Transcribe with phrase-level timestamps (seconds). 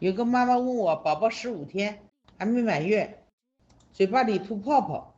[0.00, 3.24] 有个妈妈问我，宝宝十五天还没满月，
[3.92, 5.14] 嘴巴里吐泡泡，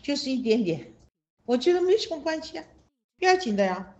[0.00, 0.92] 就是一点点，
[1.44, 2.64] 我觉得没什么关系啊，
[3.18, 3.96] 不要紧的呀。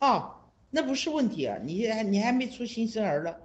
[0.00, 0.34] 哦，
[0.70, 3.40] 那不是问题啊，你还你还没出新生儿了，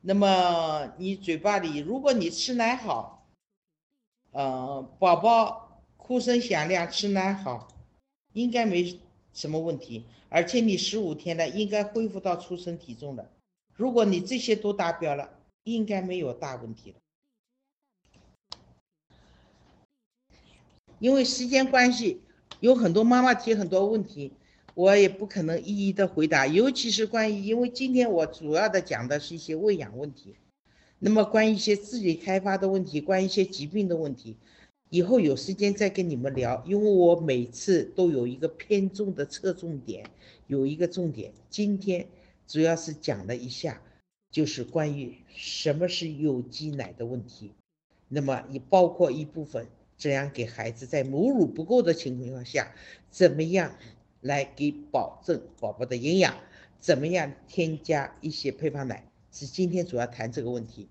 [0.00, 3.26] 那么你嘴巴里，如果你吃奶好，
[4.30, 7.68] 呃，宝宝哭声响亮，吃奶好，
[8.32, 8.98] 应该没
[9.34, 13.30] 什么问题，而且你十五天了，应该恢复到出生体重了。
[13.78, 16.96] 如果你这些都达标了，应该没有大问题了。
[20.98, 22.20] 因为时间关系，
[22.58, 24.32] 有很多妈妈提很多问题。
[24.74, 30.36] 我也不可能一一的回答，尤其是关于，因为今天我主要的讲的是一些喂养问题，
[30.98, 34.36] 那么关于一些自己开发的问题，关于一些疾病的问题，
[34.90, 40.08] 以后有时间再跟你们聊，因为我每次都有一个偏重的侧重点，
[40.46, 42.06] 有一个重点，今天
[42.48, 43.80] 主要是讲了一下，
[44.32, 47.52] 就是关于什么是有机奶的问题，
[48.08, 52.74] 那么也包括一部分怎样给孩子在母乳不够的情况下，
[53.08, 53.72] 怎么样。
[54.20, 56.36] 来给保证宝宝的营养，
[56.80, 59.04] 怎么样添加一些配方奶？
[59.30, 60.88] 是今天主要谈这个问题。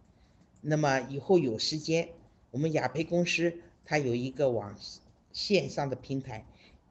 [0.61, 2.07] 那么以后有时间，
[2.51, 4.73] 我们雅培公司它有一个网
[5.33, 6.45] 线上的平台，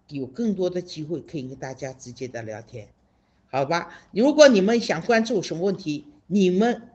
[0.08, 2.88] 有更多的机会可以跟大家直接的聊天，
[3.50, 3.90] 好吧？
[4.12, 6.90] 如果你们想关注什么问题，你们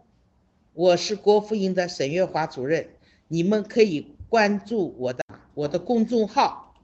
[0.73, 2.89] 我是国富营的沈月华主任，
[3.27, 6.75] 你们可以关注我的我的公众号。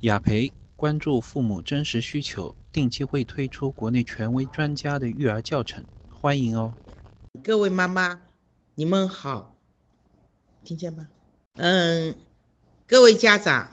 [0.00, 6.72] 雅培关注父母真实需求，定期会推出国内权威专家的育儿教程，欢迎哦。
[7.42, 8.20] 各位妈妈，
[8.76, 9.56] 你们好，
[10.62, 11.08] 听见吗？
[11.54, 12.14] 嗯，
[12.86, 13.72] 各位家长，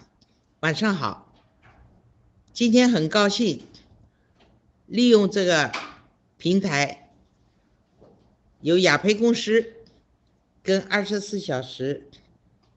[0.62, 1.25] 晚上好。
[2.56, 3.64] 今天很高兴
[4.86, 5.74] 利用这个
[6.38, 7.12] 平台，
[8.62, 9.74] 由雅培公司
[10.64, 12.08] 跟二十四小时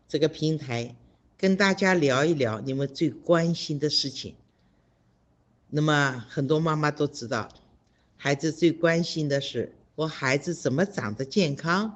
[0.08, 0.96] 这个平台。
[1.36, 4.34] 跟大家聊一聊你们最关心的事情。
[5.68, 7.48] 那么很多妈妈都知道，
[8.16, 11.94] 孩子最关心的是我孩子怎么长得健康，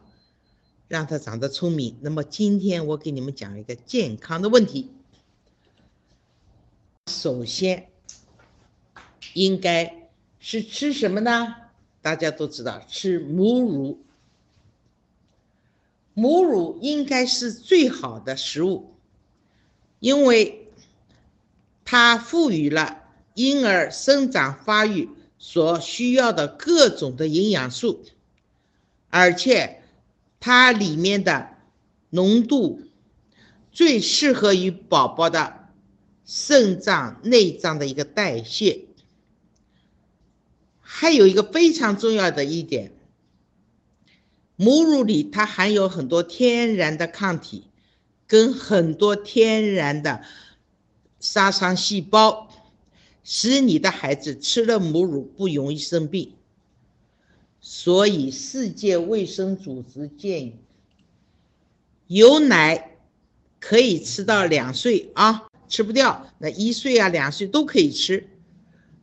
[0.86, 1.96] 让他长得聪明。
[2.00, 4.92] 那么今天我给你们讲一个健康的问题。
[7.06, 7.88] 首先，
[9.34, 10.08] 应该
[10.38, 11.56] 是吃什么呢？
[12.00, 14.04] 大家都知道，吃母乳。
[16.14, 18.94] 母乳应该是最好的食物。
[19.98, 20.68] 因为
[21.84, 23.04] 它赋予了
[23.34, 25.08] 婴儿生长发育
[25.38, 28.04] 所需要的各种的营养素，
[29.10, 29.82] 而且
[30.40, 31.56] 它里面的
[32.10, 32.82] 浓度
[33.70, 35.61] 最适合于宝宝的
[36.34, 38.86] 肾脏内脏的一个代谢。
[40.80, 42.92] 还有一个非常重要的一点，
[44.56, 47.64] 母乳里它含有很多天然的抗体。
[48.24, 50.22] 跟很多天然的
[51.20, 52.48] 杀伤细胞，
[53.22, 56.32] 使你的孩子吃了母乳不容易生病。
[57.60, 60.56] 所以世界卫生组织建议，
[62.06, 62.96] 有奶
[63.60, 68.28] 可以吃到两岁啊，吃不掉那一岁啊两岁都可以吃。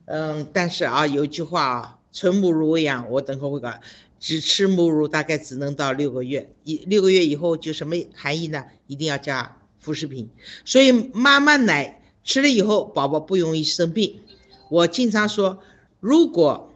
[0.06, 3.82] 嗯，但是啊有句话啊，纯母乳喂养，我等会会讲。
[4.20, 8.66] 只吃母乳大概只能到六个月，一六个月以后就什么含义呢？
[8.86, 10.30] 一定要加辅食品。
[10.64, 14.22] 所以妈妈奶吃了以后，宝宝不容易生病。
[14.70, 15.64] 我经常说，
[16.00, 16.72] 如果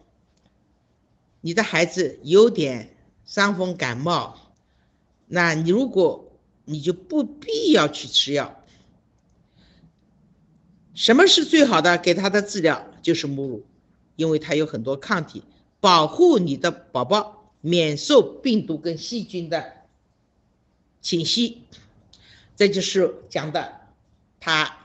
[1.41, 2.95] 你的孩子有点
[3.25, 4.53] 伤风感冒，
[5.27, 6.31] 那你如果
[6.65, 8.62] 你就不必要去吃药。
[10.95, 12.87] 什么是最好的给他的治疗？
[13.01, 13.65] 就是母乳，
[14.15, 15.43] 因为它有很多抗体。
[15.79, 19.73] 保护你的宝宝免受病毒跟细菌的
[21.01, 21.63] 侵袭，
[22.55, 23.81] 这就是讲的，
[24.39, 24.77] 它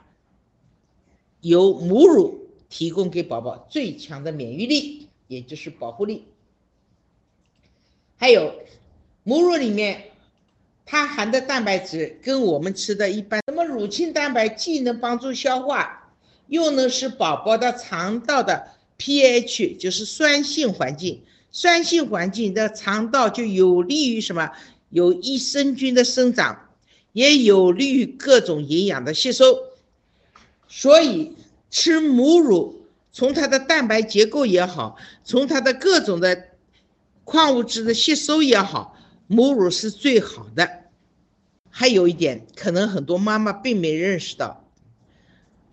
[1.41, 6.24] 由母乳提供给宝宝最强的免疫力，也就是保护力。
[8.16, 8.53] 还有
[9.22, 10.10] 母乳里面
[10.84, 13.41] 它含的蛋白质跟我们吃的一般，
[13.78, 16.10] 乳清蛋白既能帮助消化，
[16.48, 18.72] 又能使宝宝的肠道的。
[18.98, 21.22] pH 就是酸性环境，
[21.53, 24.51] 酸性环境的肠道就有利于什么？
[24.91, 26.71] 有益生菌的生长，
[27.13, 29.57] 也有利于各种营养的吸收。
[30.66, 31.36] 所以
[31.71, 36.48] 吃母乳，从它的蛋白结构也好，从它的各种的
[37.22, 38.97] 矿物质的吸收也好，
[39.28, 40.78] 母乳是最好的。
[41.78, 44.65] 还有一点，可能很多妈妈并没认识到，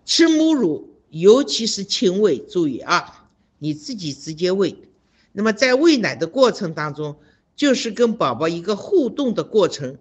[0.04, 3.26] 吃母乳，尤其是亲喂，注意啊。
[3.58, 4.84] 你自己直接喂。
[5.32, 7.16] 那么在喂奶的过程当中，
[7.56, 9.98] 就是跟宝宝一个互动的过程，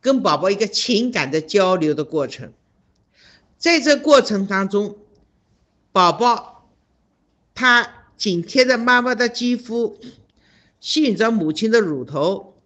[0.00, 2.52] 跟宝宝一个情感的交流的过程。
[3.58, 4.96] 在这过程当中，
[5.92, 6.68] 宝宝
[7.54, 10.00] 他紧贴着妈妈的肌肤，
[10.80, 12.56] 吸引着母亲的乳头，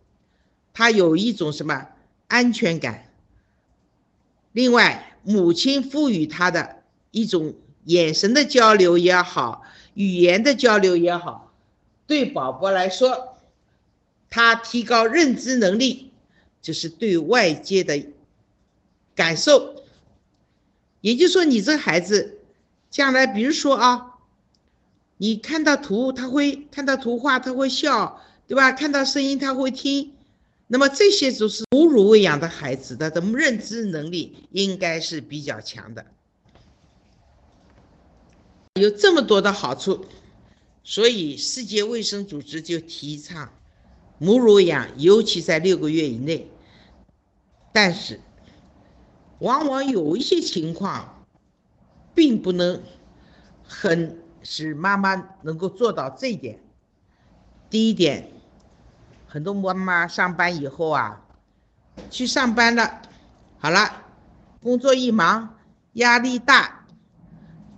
[0.72, 1.88] 他有一种什么
[2.32, 3.12] 安全感。
[4.52, 9.62] 另外，母亲赋予他的一种眼神的交流也好，
[9.92, 11.52] 语言的交流也好，
[12.06, 13.36] 对宝宝来说，
[14.30, 16.10] 他提高认知能力，
[16.62, 18.02] 就是对外界的
[19.14, 19.82] 感受。
[21.02, 22.38] 也就是说，你这孩子
[22.90, 24.14] 将来，比如说啊，
[25.18, 28.72] 你看到图他会看到图画他会笑，对吧？
[28.72, 30.14] 看到声音他会听，
[30.68, 36.06] 那么这些都是母乳喂养的孩子的的认知能力应该是比较强的，
[38.74, 40.06] 有这么多的好处，
[40.84, 43.52] 所以世界卫生组织就提倡
[44.18, 46.48] 母乳喂养，尤其在六个月以内，
[47.72, 48.20] 但是。
[49.40, 51.26] 往往有一些情况，
[52.14, 52.80] 并不能
[53.64, 56.60] 很使妈妈能够做到这一点。
[57.68, 58.30] 第一点，
[59.26, 61.26] 很多妈妈上班以后啊，
[62.10, 63.02] 去上班了，
[63.58, 64.04] 好了，
[64.62, 65.58] 工作一忙，
[65.94, 66.86] 压力大，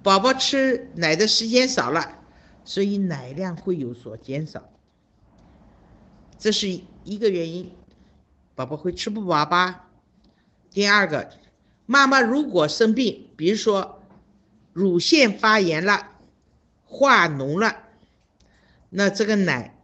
[0.02, 2.18] 宝宝吃奶的时间少了，
[2.64, 4.62] 所以奶量会有所减少，
[6.38, 6.68] 这是
[7.04, 7.72] 一个原因，
[8.54, 9.88] 宝宝会吃不饱吧？
[10.70, 11.30] 第二个。
[11.86, 14.02] 妈妈如果生病，比如说
[14.72, 16.12] 乳腺发炎了、
[16.82, 17.76] 化脓了，
[18.88, 19.76] 那这个奶，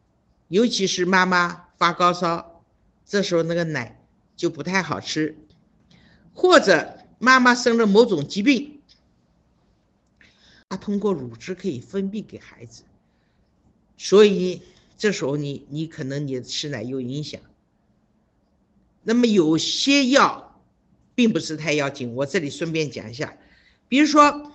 [0.49, 2.63] 尤其是妈妈发高烧，
[3.05, 4.00] 这时候那个奶
[4.41, 5.37] 就不太好吃。
[6.33, 8.81] 或者妈妈生了某种疾病，
[10.71, 12.85] 它通过乳汁可以分泌给孩子，
[13.99, 14.63] 所以
[14.97, 17.41] 这时候你你可能你吃奶有影响。
[19.03, 20.47] 那么有些药。
[21.13, 23.37] 并不是太要紧，我这里顺便讲一下，
[23.89, 24.53] 比如说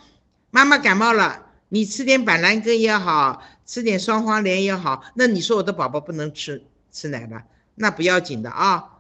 [0.50, 7.44] 妈妈感冒了，你吃点板蓝根也好，吃点双黄连也好，那你说我的宝宝不能吃吃奶了，
[7.76, 8.94] 那不要紧的啊。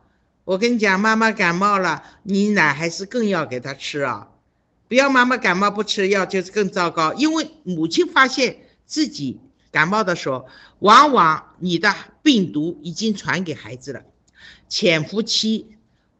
[0.45, 4.29] 我跟你讲，妈妈感冒了，你奶还是更要给他吃啊，
[4.87, 9.39] 不要妈妈感冒不吃药就是更糟糕，因为母亲发现自己
[9.71, 10.47] 感冒的时候，
[10.79, 14.03] 往往你的病毒已经传给孩子了，
[14.69, 15.75] 潜伏期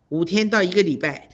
[0.09, 1.29] 五天到一个礼拜。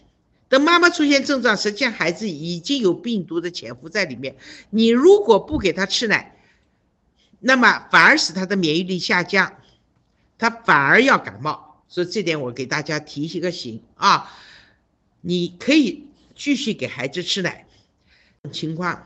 [0.50, 4.36] 等妈妈出现症状，实际上孩子已经有病毒的潜伏在里面。
[4.70, 6.36] 你如果不给他吃奶，
[7.40, 9.54] 那么反而使他的免疫力下降，
[10.38, 11.71] 他反而要感冒。
[11.92, 14.32] 所以这点我给大家提醒个醒啊，
[15.20, 17.68] 你可以继续给孩子吃奶。
[18.52, 19.06] 情况，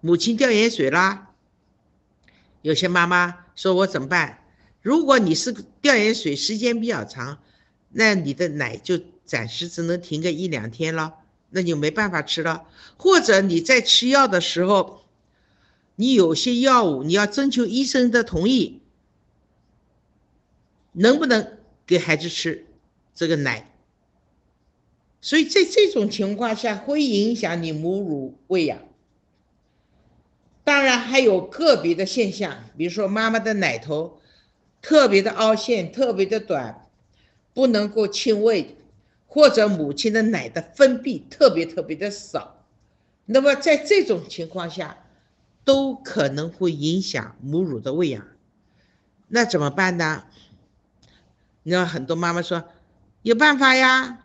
[0.00, 1.30] 母亲掉盐水啦，
[2.62, 4.40] 有些妈妈说我怎么办？
[4.82, 7.38] 如果你是掉盐水时间比较长，
[7.88, 9.00] 那你的奶就。
[9.24, 11.14] 暂时只能停个一两天了，
[11.48, 12.64] 那就没办法吃了。
[12.98, 15.06] 或者你在吃药的时候，
[15.94, 18.82] 你有些药物你要征求医生的同意，
[20.90, 21.56] 能不能
[21.86, 22.66] 给孩子吃
[23.14, 23.70] 这个奶？
[25.20, 28.78] 所以在这种情况下会影响你母乳喂养。
[30.64, 34.20] 当然还有个别的现象，比如说妈妈的奶头
[34.80, 36.86] 特别的凹陷、特别的短，
[37.54, 38.76] 不能够亲喂。
[39.34, 42.66] 或者母亲的奶的分泌特别特别的少，
[43.24, 45.06] 那么在这种情况下，
[45.64, 48.26] 都可能会影响母乳的喂养。
[49.28, 50.24] 那怎么办呢？
[51.64, 52.64] 那很多妈妈说，
[53.22, 54.18] 有办法呀，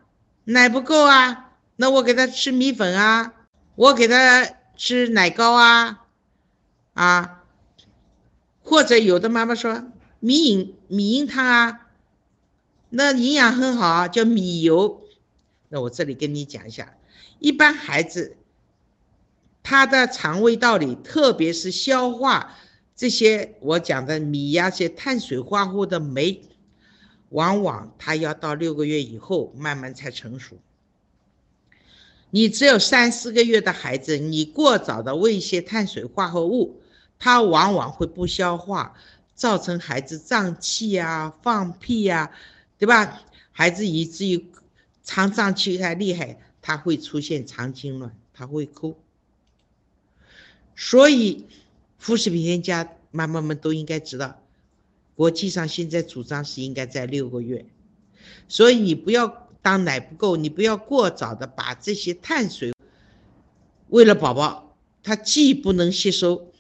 [0.46, 3.34] 奶不够啊，那我给他吃米粉啊，
[3.75, 6.06] 我给他吃奶糕啊，
[6.94, 7.44] 啊，
[8.62, 9.84] 或者有的妈妈说
[10.20, 11.82] 米饮米饮汤啊。
[12.89, 15.01] 那营养很好，叫米油。
[15.67, 16.96] 那我这里跟你讲一下，
[17.39, 18.38] 一般孩子
[19.62, 22.56] 他的肠胃道里，特别是消化
[22.96, 26.41] 这些我讲的米呀、些碳水化合物的酶，
[27.30, 30.58] 往往他要到六个月以后慢慢才成熟。
[32.30, 36.82] 你只有三四个月的孩子，你过早的喂一些碳水化合物，
[37.18, 38.94] 他往往会不消化，
[39.34, 42.32] 造成孩子胀气呀、放屁呀。
[42.80, 43.24] 对吧？
[43.52, 44.52] 孩子以至于
[45.04, 48.96] 肠胀气还厉害，他会出现肠痉挛，他会哭。
[50.76, 51.48] 所以，
[51.98, 54.40] 副食品添加妈妈们都应该知道，
[55.18, 57.66] 国际上现在主张是应该在六个月。
[58.48, 62.72] 所以你不要当奶不够，你不要过早的把这些碳水，
[63.90, 66.52] 为了宝宝，他既不能吸收，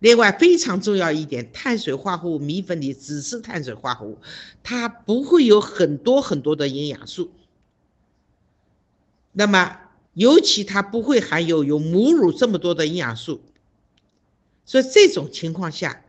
[0.00, 4.18] 另外非常重要一点，碳水化合物米粉里只是碳水化合物，
[4.62, 7.32] 它不会有很多很多的营养素。
[9.32, 9.78] 那么，
[10.12, 13.40] 尤其它不会含有有母乳这么多的营养素。
[14.66, 16.03] 所以这种情况下，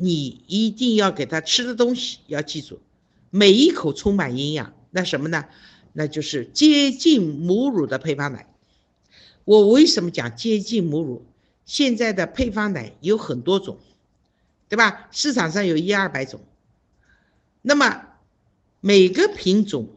[0.00, 2.80] 你一定要给他吃的东西要记住，
[3.28, 4.72] 每一口充满营养。
[4.90, 5.44] 那什么呢？
[5.92, 8.46] 那就是接近母乳的配方奶。
[9.44, 11.26] 我为什么讲接近母乳？
[11.64, 13.78] 现在的配方奶有很多种，
[14.68, 15.08] 对吧？
[15.10, 16.40] 市场上有一二百种。
[17.62, 18.06] 那么
[18.80, 19.88] 每个品种，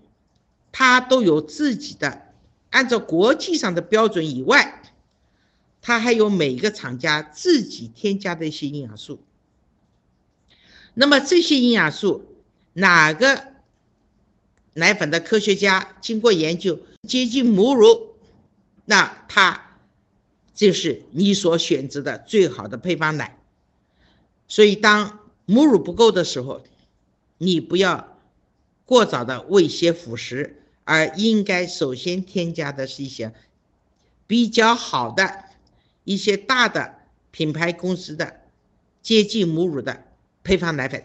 [0.71, 2.33] 它都有自己的，
[2.69, 4.81] 按照国际上的标准以外，
[5.81, 9.19] 它还有每个厂家自己添加的一些营养素。
[10.93, 12.25] 那么这些营养素，
[12.73, 13.47] 哪个
[14.73, 18.15] 奶粉的科学家经过研究接近母乳，
[18.85, 19.69] 那它。
[20.55, 23.39] 就是你所选择的最好的配方奶，
[24.47, 26.63] 所以当母乳不够的时候，
[27.39, 28.19] 你不要
[28.85, 33.33] 过早的喂一些辅食，而应该首先添加的是一些
[34.27, 35.45] 比较好的
[36.03, 36.97] 一些大的
[37.31, 38.41] 品牌公司的
[39.01, 40.05] 接近母乳的
[40.43, 41.03] 配方奶粉。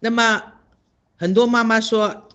[0.00, 0.52] 那么。
[1.18, 2.28] 很多妈妈说，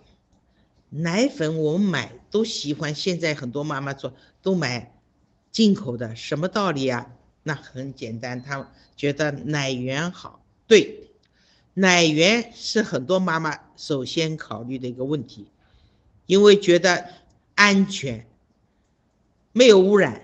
[0.88, 2.96] 奶粉我们买都喜欢。
[2.96, 4.96] 现在很多妈妈说都买
[5.52, 7.12] 进口的，什么道理啊？
[7.44, 10.42] 那很简单，她觉得奶源好。
[10.68, 11.10] 对，
[11.74, 15.50] 奶源是很多妈妈首先考虑的一个问题，
[16.28, 17.10] 因为觉得
[17.58, 18.28] 安全，
[19.52, 20.22] 没有污染。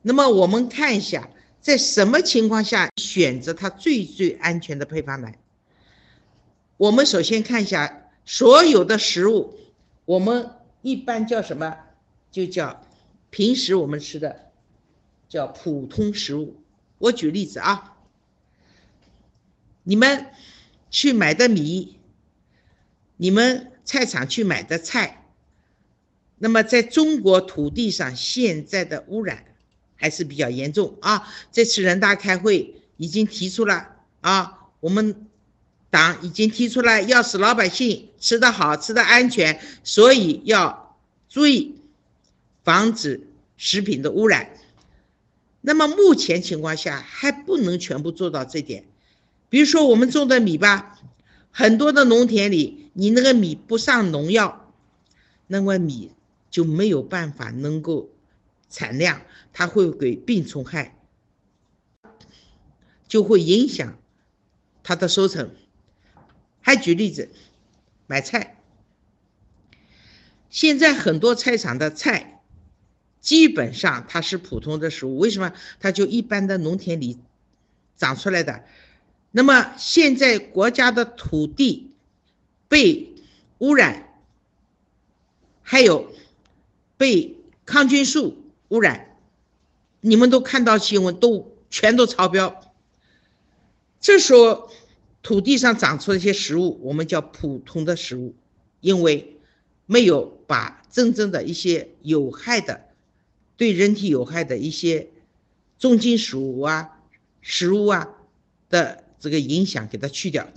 [0.00, 1.28] 那么我们看一下，
[1.60, 5.38] 在什么情况下选择它最最安全的配方奶？
[6.78, 9.54] 我们首先看一下所有的食物，
[10.06, 10.50] 我们
[10.80, 11.76] 一般叫什么？
[12.30, 12.86] 就叫
[13.30, 14.50] 平时我们吃的
[15.28, 16.62] 叫普通食物。
[16.98, 17.96] 我举例子啊，
[19.82, 20.26] 你们
[20.90, 21.98] 去买的米，
[23.16, 25.17] 你们菜场去买的菜，
[26.38, 29.44] 那么在中国土地上现在的污染
[29.96, 31.28] 还是比较严重啊。
[31.52, 33.88] 这次人大开会已经提出了
[34.20, 35.24] 啊，我们。
[35.90, 40.98] 党已经提出来要使老百姓吃得好、吃得安全，所以要
[41.30, 41.76] 注意
[42.62, 43.26] 防止
[43.56, 44.50] 食品的污染。
[45.62, 48.84] 那么目前情况下还不能全部做到这点。
[49.48, 50.98] 比如说我们种的米吧，
[51.50, 54.74] 很多的农田里，你那个米不上农药，
[55.46, 56.10] 那么米
[56.50, 58.10] 就没有办法能够
[58.68, 60.96] 产量，它会给病虫害，
[63.06, 63.98] 就会影响
[64.82, 65.54] 它的收成。
[66.60, 67.30] 还举例子，
[68.06, 68.56] 买菜。
[70.50, 72.42] 现在很多菜场的菜，
[73.20, 75.18] 基本上它是普通的食物。
[75.18, 75.52] 为什么？
[75.80, 77.18] 它就一般的农田里
[77.96, 78.64] 长出来的。
[79.30, 81.92] 那么现在国家的土地
[82.66, 83.14] 被
[83.58, 84.20] 污染，
[85.62, 86.10] 还有
[86.98, 88.36] 被抗菌素
[88.68, 89.16] 污染，
[90.02, 92.74] 你们都看到新闻，都全都超标。
[93.98, 94.70] 这时候。
[95.20, 98.34] 土地上长出了一些食物，我们叫普通的食物，
[98.80, 99.36] 因为
[99.84, 102.82] 没有把真正的一些有害的、
[103.56, 105.08] 对人体有害的一些
[105.78, 107.00] 重金属啊、
[107.42, 108.08] 食物啊
[108.70, 110.48] 的这个影响给它去掉。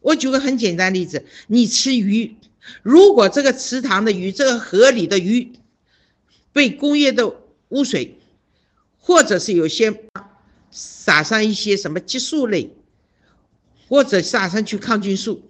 [0.00, 2.34] 我举个很简单例子，你吃鱼，
[2.82, 5.52] 如果这个池塘的鱼、这个河里的鱼
[6.56, 7.36] 被工业的
[7.68, 8.18] 污水，
[8.98, 10.08] 或者是有些
[10.70, 12.72] 撒上一些什么激素类。
[13.88, 15.42] 或者撒上去抗菌素，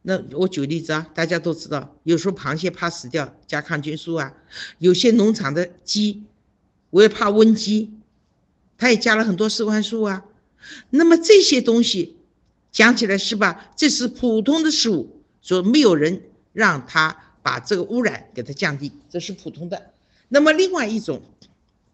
[0.00, 4.32] 那我举个例子啊，大家都知道，有时候螃蟹怕死掉，加抗菌素啊；
[4.78, 6.22] 有些农场的鸡，
[6.88, 7.92] 我也怕瘟鸡，
[8.78, 10.24] 它也加了很多四环素啊。
[10.88, 12.16] 那么这些东西
[12.72, 13.70] 讲起来是吧？
[13.76, 16.22] 这是普通的食物，说没有人
[16.54, 19.94] 让它把这个污染给它降低，这是普通的。
[20.28, 21.22] 那么另外一种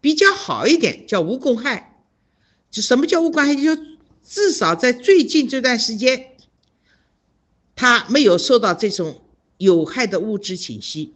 [0.01, 2.03] 比较好一点叫无公害，
[2.73, 3.55] 就什么叫无公害？
[3.55, 3.77] 就
[4.25, 6.33] 至少在最近这段时间，
[7.77, 9.23] 他没有受到这种
[9.59, 11.15] 有害的物质侵袭。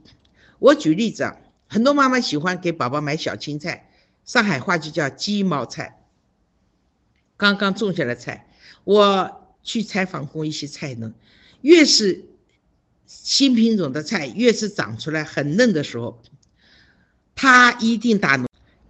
[0.60, 3.90] 我举例子啊，很多妈妈喜欢给宝宝买小青菜，
[4.24, 6.00] 上海话就叫鸡毛菜，
[7.36, 8.46] 刚刚种下的菜。
[8.84, 11.12] 我去采访过一些菜农，
[11.62, 12.24] 越是
[13.08, 16.20] 新品种的菜，越是长出来很嫩的时候，
[17.34, 18.46] 它一定打农，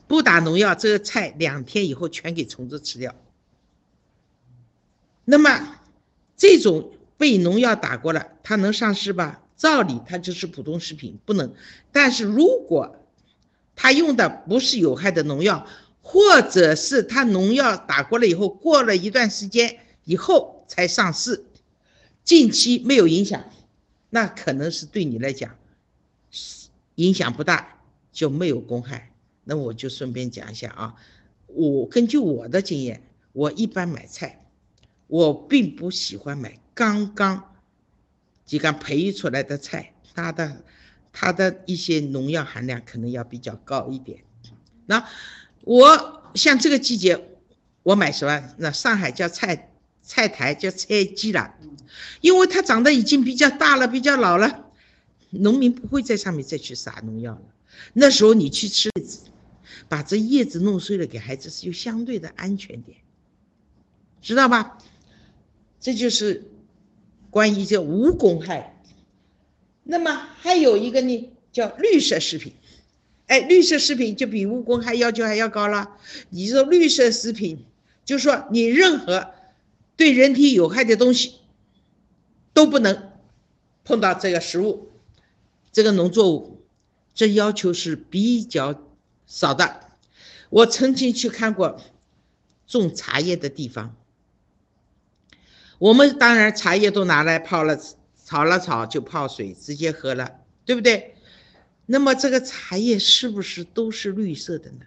[0.09, 3.15] 不打农药，这个菜两天以后全给虫子吃掉。
[5.25, 5.77] 那么，
[6.37, 9.41] 这种被农药打过了，它能上市吧？
[9.57, 11.55] 照理它就是普通食品，不能。
[11.93, 12.97] 但是如果
[13.77, 15.65] 它用的不是有害的农药，
[16.03, 21.45] 或者是它农药打过了以后，过了一段时间以后才上市，
[22.25, 23.45] 近期没有影响，
[24.11, 25.57] 那可能是对你来讲
[26.97, 27.79] 影响不大，
[28.13, 29.13] 就没有公害。
[29.45, 30.95] 那我就顺便讲一下啊，
[31.47, 34.45] 我根据我的经验，我一般买菜，
[35.07, 37.55] 我并不喜欢买刚刚。
[38.45, 40.65] 就刚培育出来的菜，它的
[41.13, 44.25] 它的一些农药含量可能要比较高一点。
[44.87, 45.07] 那
[45.61, 47.29] 我像这个季节，
[47.83, 48.55] 我买什么？
[48.57, 49.71] 那上海叫菜
[50.09, 51.55] 菜苔，叫菜鸡了，
[52.23, 54.65] 因为它长得已经比较大了，比较老了，
[55.29, 57.43] 农民不会在上面再去撒农药了。
[57.93, 58.91] 那时候你去吃，
[59.89, 62.97] 把这叶子弄碎了给孩子，是就相对的安全点，
[64.23, 64.79] 知道吧？
[65.79, 66.45] 这就是。
[67.31, 68.81] 关于这无公害，
[69.83, 70.11] 那么
[70.41, 72.55] 还有一个呢，叫绿色食品。
[73.27, 75.99] 哎，绿色食品就比无公害要求还要高了。
[76.31, 77.67] 你说绿色食品，
[78.07, 79.31] 就说你任何
[79.99, 81.41] 对人体有害的东西
[82.55, 83.11] 都不能
[83.85, 84.93] 碰到这个食物，
[85.73, 86.65] 这个农作物，
[87.15, 88.81] 这要求是比较
[89.27, 89.89] 少的。
[90.51, 91.81] 我曾经去看过
[92.65, 93.97] 种茶叶的地方。
[95.79, 97.77] 我们当然茶叶都拿来泡了，
[98.25, 101.17] 炒了炒就泡水直接喝了，对不对？
[101.87, 104.87] 那么这个茶叶是不是都是绿色的呢？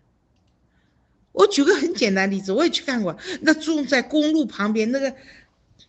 [1.31, 5.13] 我举个很简单例子，我也去看过，那种在公路旁边那个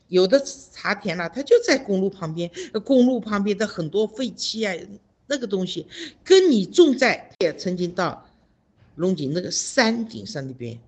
[0.08, 2.50] 有的茶田了，它就在公路旁边，
[2.84, 4.74] 公路旁边的很多废弃啊，
[5.26, 5.86] 那个东西
[6.22, 8.26] 跟你种在也曾经到
[8.96, 10.78] 龙井那个山顶上那边，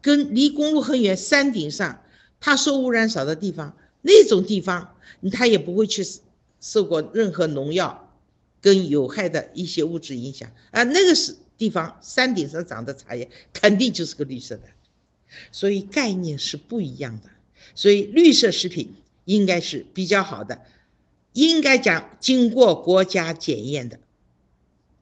[0.00, 1.98] 跟离公路很远，山顶上。
[2.44, 4.96] 它受污染少的地方，那种地方，
[5.30, 6.04] 它也不会去
[6.60, 8.10] 受过任何农药
[8.60, 10.82] 跟有害的一些物质影响啊。
[10.82, 14.64] 那个是地方，山顶上长的茶叶肯定就是个绿色的，
[15.50, 17.30] 所以概念是不一样的。
[17.74, 20.62] 所以绿色食品应该是比较好的，
[21.32, 23.98] 应该讲经过国家检验的，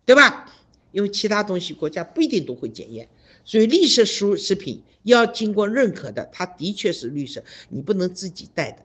[0.04, 0.52] 对吧？
[0.92, 3.08] 因为其他东西国家不一定都会检验，
[3.44, 4.82] 所以绿色食食品。
[5.02, 8.82] 要经过认可的，它的确是绿色，你不能自己带的，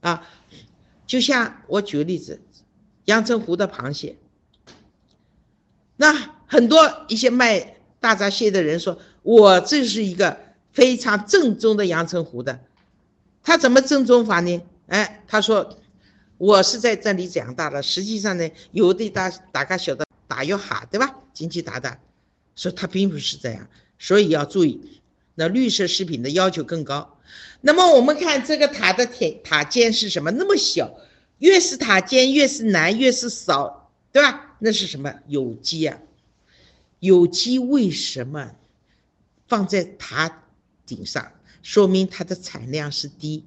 [0.00, 0.28] 啊，
[1.06, 2.38] 就像我举个例子，
[3.06, 4.16] 阳澄湖的螃蟹，
[5.96, 10.38] 那很多一些卖大闸蟹的人说，我这是一个
[10.72, 12.60] 非常正宗的阳澄湖的，
[13.42, 14.62] 他怎么正宗法呢？
[14.86, 15.78] 哎，他说
[16.38, 21.16] 我是在这里长大的，实际上呢，有的大大家晓得打药哈，对吧？
[21.32, 21.98] 经济打打，
[22.54, 23.66] 说他并不是这样，
[23.98, 25.02] 所以要注意。
[25.34, 27.18] 那绿色食品的要求更高。
[27.60, 30.30] 那么我们看这个塔的塔塔尖是什么？
[30.30, 30.98] 那么小，
[31.38, 34.56] 越是塔尖越是难，越是少，对吧？
[34.60, 35.12] 那是什么？
[35.26, 35.98] 有机啊。
[36.98, 38.52] 有机为什么
[39.46, 40.44] 放在塔
[40.84, 41.32] 顶上？
[41.62, 43.44] 说明它的产量是低。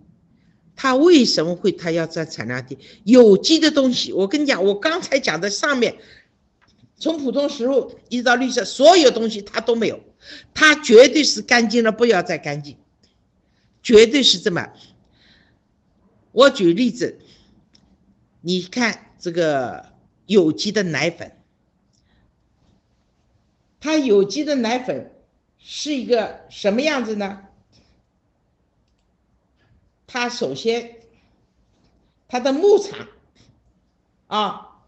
[0.76, 2.78] 它为什么会它要在产量低？
[3.04, 5.98] 有机的东西，我跟你讲，我刚才讲的上面，
[6.98, 10.02] 从普通食物一直到绿色，所有东西它都没有。
[10.54, 12.78] 它绝对是干净了，不要再干净，
[13.82, 14.70] 绝对是这么。
[16.32, 17.20] 我举例子，
[18.42, 19.94] 你看这个
[20.28, 21.32] 有机的奶粉，
[23.80, 25.12] 它有机的奶粉
[25.58, 27.48] 是一个什么样子呢？
[30.08, 30.98] 它首先，
[32.28, 33.08] 它的牧场
[34.28, 34.82] 啊，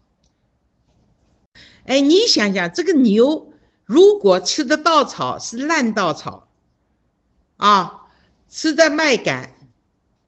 [1.84, 3.52] 哎，你想想这个牛。
[3.84, 6.48] 如果吃的稻草是烂稻草，
[7.56, 8.08] 啊，
[8.48, 9.50] 吃的麦秆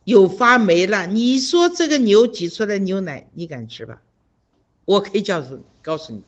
[0.04, 4.02] 有发霉了，你说这个牛挤出来牛奶，你敢吃吧？
[4.84, 6.22] 我可以告诉告诉你，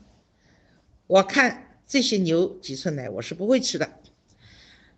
[1.07, 3.99] 我看这些牛挤出奶，我是不会吃的。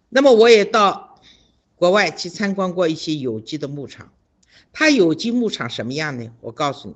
[0.08, 1.20] 那么我也到
[1.76, 4.12] 国外去参观过一些有机的牧场，
[4.72, 6.32] 它有机牧场什么样呢？
[6.40, 6.94] 我告诉你，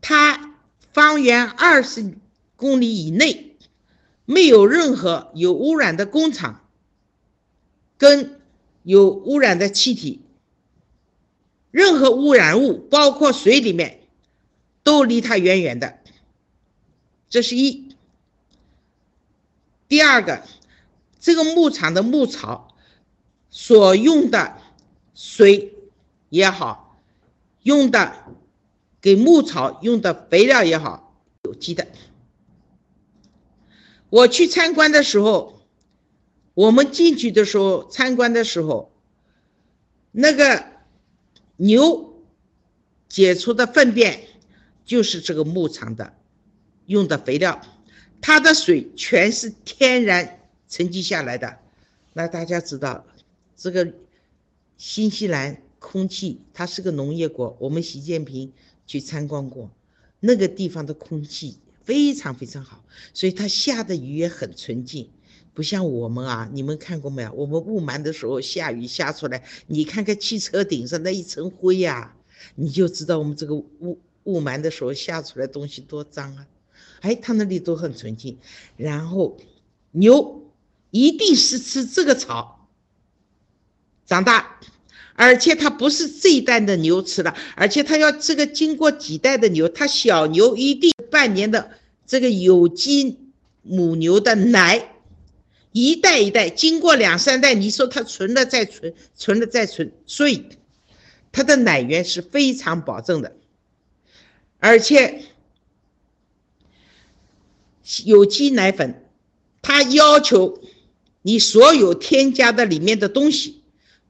[0.00, 0.56] 它
[0.92, 2.14] 方圆二十
[2.56, 3.46] 公里以内。
[4.26, 6.64] 没有任何有污染的工厂，
[7.98, 8.40] 跟
[8.84, 10.20] 有污染的气体，
[11.72, 14.02] 任何污染物，包括水里面，
[14.84, 15.98] 都离它远远的。
[17.28, 17.89] 这是一。
[19.90, 20.44] 第二个，
[21.18, 22.76] 这个牧场的牧草
[23.50, 24.56] 所用的
[25.14, 25.74] 水
[26.28, 27.02] 也好，
[27.64, 28.14] 用的
[29.00, 31.88] 给牧草用的肥料也好，有机的。
[34.10, 35.60] 我去参观的时候，
[36.54, 38.92] 我们进去的时候参观的时候，
[40.12, 40.66] 那个
[41.56, 42.22] 牛
[43.08, 44.28] 解出的粪便
[44.84, 46.14] 就是这个牧场的
[46.86, 47.60] 用的肥料，
[48.22, 51.58] 它的水全是天然沉积下来的。
[52.12, 53.06] 那大家知道，
[53.56, 53.92] 这个
[54.76, 58.52] 新西兰空气它是个农业国，我们习近平
[58.86, 59.70] 去参观过，
[60.18, 65.10] 那个地方的空气非常非常好，所以它下的雨也很纯净。
[65.52, 67.32] 不像我们啊，你们看过没有？
[67.32, 72.14] 我们雾霾的时候下雨下出来，你看看汽车顶上那一层灰呀，
[72.54, 76.46] 你就知道我们这个雾雾霾的时候下出来东西多脏啊！
[77.00, 78.38] 哎，它那里都很纯净。
[78.76, 79.38] 然后
[79.90, 80.50] 牛
[80.90, 82.68] 一定是吃这个草
[84.06, 84.60] 长大，
[85.14, 91.70] 而且它不是这一代的牛吃了，而且它要这个经过几代的牛，它小牛一定半年的
[92.06, 93.18] 这个有机
[93.62, 94.86] 母牛的奶。
[95.72, 100.46] 一代一代，经过两三代，你说它存了再存，存了再存，所以
[101.30, 103.36] 它的奶源是非常保证的，
[104.58, 105.22] 而且
[108.04, 109.04] 有机奶粉，
[109.62, 110.60] 它要求
[111.22, 113.62] 你所有添加的里面的东西，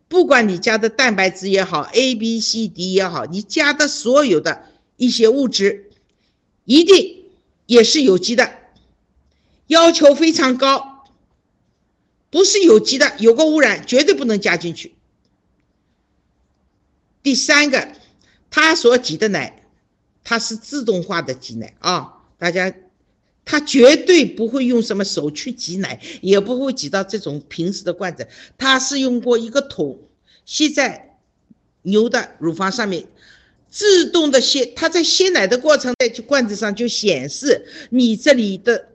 [0.08, 4.66] 不管你加的蛋白质也好，A、B、C、D 也好，你加的所有的
[4.96, 5.90] 一些物质，
[6.64, 7.24] 一定
[7.66, 8.58] 也是有机的，
[9.66, 10.88] 要求非常高。
[12.30, 14.94] 不是有机的，有个污染，绝对不能加进去。
[17.24, 17.92] 第三个，
[18.50, 19.64] 它所挤的奶，
[20.22, 22.72] 它是自动化的挤奶啊，大家，
[23.44, 28.26] 他绝对不会用什么手去挤奶，也不会挤到这种平时的罐子，
[28.58, 29.98] 他是用过一个桶
[30.44, 31.18] 吸在
[31.82, 33.06] 牛的乳房上面，
[33.68, 38.86] 自动的吸，他在吸奶的过程在罐子上就显示你这里的。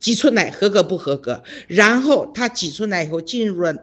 [0.00, 1.44] 挤出奶合格不合格？
[1.66, 3.76] 然后他挤出奶以后进入了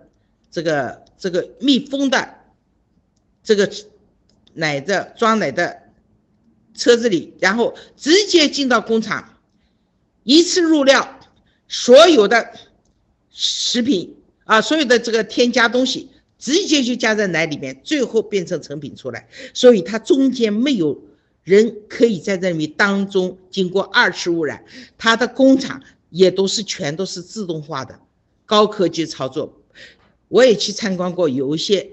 [0.49, 2.37] 这个这个密封的
[3.43, 3.71] 这个
[4.55, 5.77] 奶的装奶的
[6.73, 9.36] 车子里，然后直接进到工厂，
[10.27, 11.19] 一次入料，
[11.67, 12.51] 所有的
[13.31, 19.27] 食品啊，所有的这个添加东西直接就加在奶里面，最后变成成品出来。
[19.53, 21.01] 所以它中间没有
[21.43, 24.63] 人可以在这里面当中经过二次污染，
[24.97, 25.81] 它的工厂。
[26.09, 27.99] 也都是全都是自动化的
[28.45, 29.61] 高科技操作，
[30.29, 31.85] 我也去参观过，有一些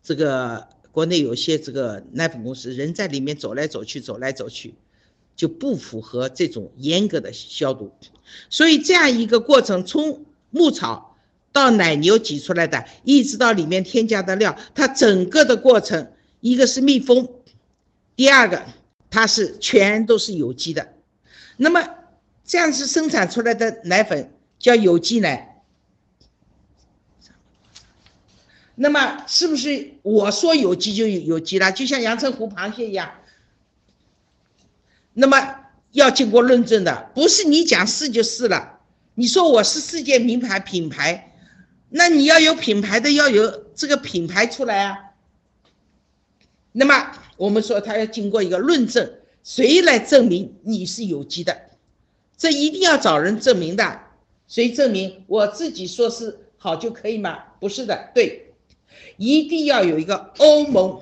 [0.00, 4.74] 这个国内有些这个奶粉公司，人在里面走来走去，走来走去，
[5.36, 7.92] 就不符合这种严格的消毒。
[8.50, 11.16] 所以这样一个过程，从牧草
[11.52, 17.28] 到奶牛挤出来的，一直到里面添加的料，它整个的过程，一个是密封，
[18.16, 18.64] 第二个
[19.10, 20.94] 它是全都是有机的，
[21.56, 21.90] 那么。
[22.48, 25.64] 这样子生产出来的奶粉叫有机奶，
[28.76, 31.72] 那么是不是我说有机就有有机了？
[31.72, 33.10] 就像阳澄湖螃蟹一样，
[35.18, 35.56] 那么
[35.92, 38.80] 要经过论证的，不是你讲是就是了。
[39.14, 41.34] 你说我是世界名牌品牌，
[41.88, 44.98] 那你要有品牌的，要有这个品牌出来啊。
[46.72, 49.10] 那么我们说它要经过一个论证，
[49.42, 51.62] 谁来证明你是有机的？
[52.36, 54.00] 这一定要找人证明的，
[54.46, 55.24] 谁证明？
[55.26, 57.38] 我自己说是好就可以吗？
[57.58, 58.52] 不是的，对，
[59.16, 61.00] 一定要有一个欧盟，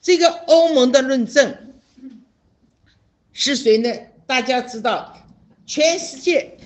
[0.00, 1.71] 这个欧盟的论证
[3.32, 3.90] 是谁呢？
[4.26, 5.16] 大家知道，
[5.66, 6.58] 全世界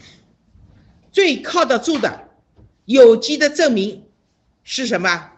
[1.11, 2.29] 最靠得住的
[2.85, 4.05] 有机的证明
[4.63, 5.33] 是什么？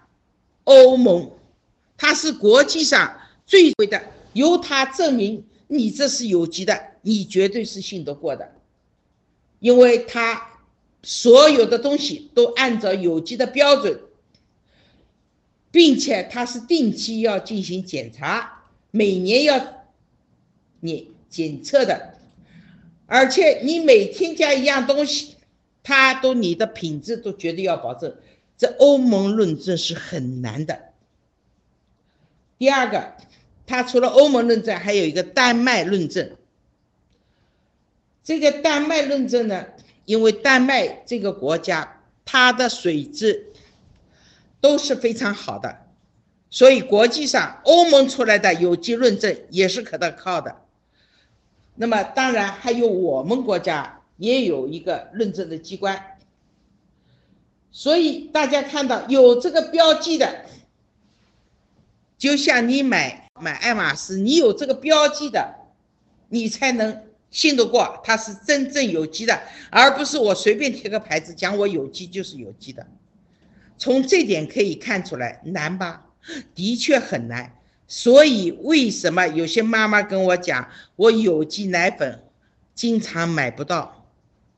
[0.64, 1.32] 欧盟，
[1.96, 6.88] 它是国际上最贵的，由它证明你这是有机的。
[7.00, 8.52] 你绝对是信得过的，
[9.60, 10.50] 因为它
[11.02, 14.00] 所有的东西都按照有机的标准，
[15.70, 19.86] 并且它是定期要进行检查，每年要
[20.80, 22.14] 你检测的，
[23.06, 25.36] 而且你每添加一样东西，
[25.82, 28.16] 它都你的品质都绝对要保证。
[28.56, 30.80] 这欧盟论证是很难的。
[32.58, 33.12] 第二个，
[33.66, 36.36] 它除了欧盟论证，还有一个丹麦论证。
[38.24, 39.66] 这个丹麦论证呢，
[40.04, 43.52] 因为丹麦这个国家它的水质
[44.60, 45.86] 都是非常好的，
[46.50, 50.56] 所以国际上欧盟出来的有机论证也是可靠的。
[51.78, 56.18] 那么当然还有我们国家也有一个认证的机关，
[57.70, 60.44] 所以大家看到有这个标记的，
[62.18, 65.54] 就像你买买爱马仕，你有这个标记的，
[66.28, 67.04] 你才能。
[67.30, 69.38] 信得过，它是真正有机的，
[69.70, 72.86] 而不是我随便贴个牌子讲我有机就是有机的。
[73.76, 76.06] 从这点可以看出来难吧？
[76.54, 77.57] 的确很难。
[77.88, 82.22] 所以为什么有些妈妈跟我讲，我有机奶粉
[82.74, 84.06] 经常买不到，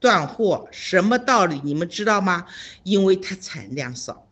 [0.01, 1.61] 断货，什么道理？
[1.63, 2.47] 你们知道吗？
[2.83, 4.27] 因为它产量少。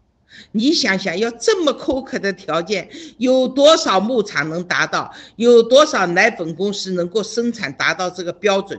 [0.53, 5.15] 你想想，要这么苛刻的条件，有多少牧场能达到？
[5.37, 8.79] 有多少奶粉公司能够生产达到这个标准？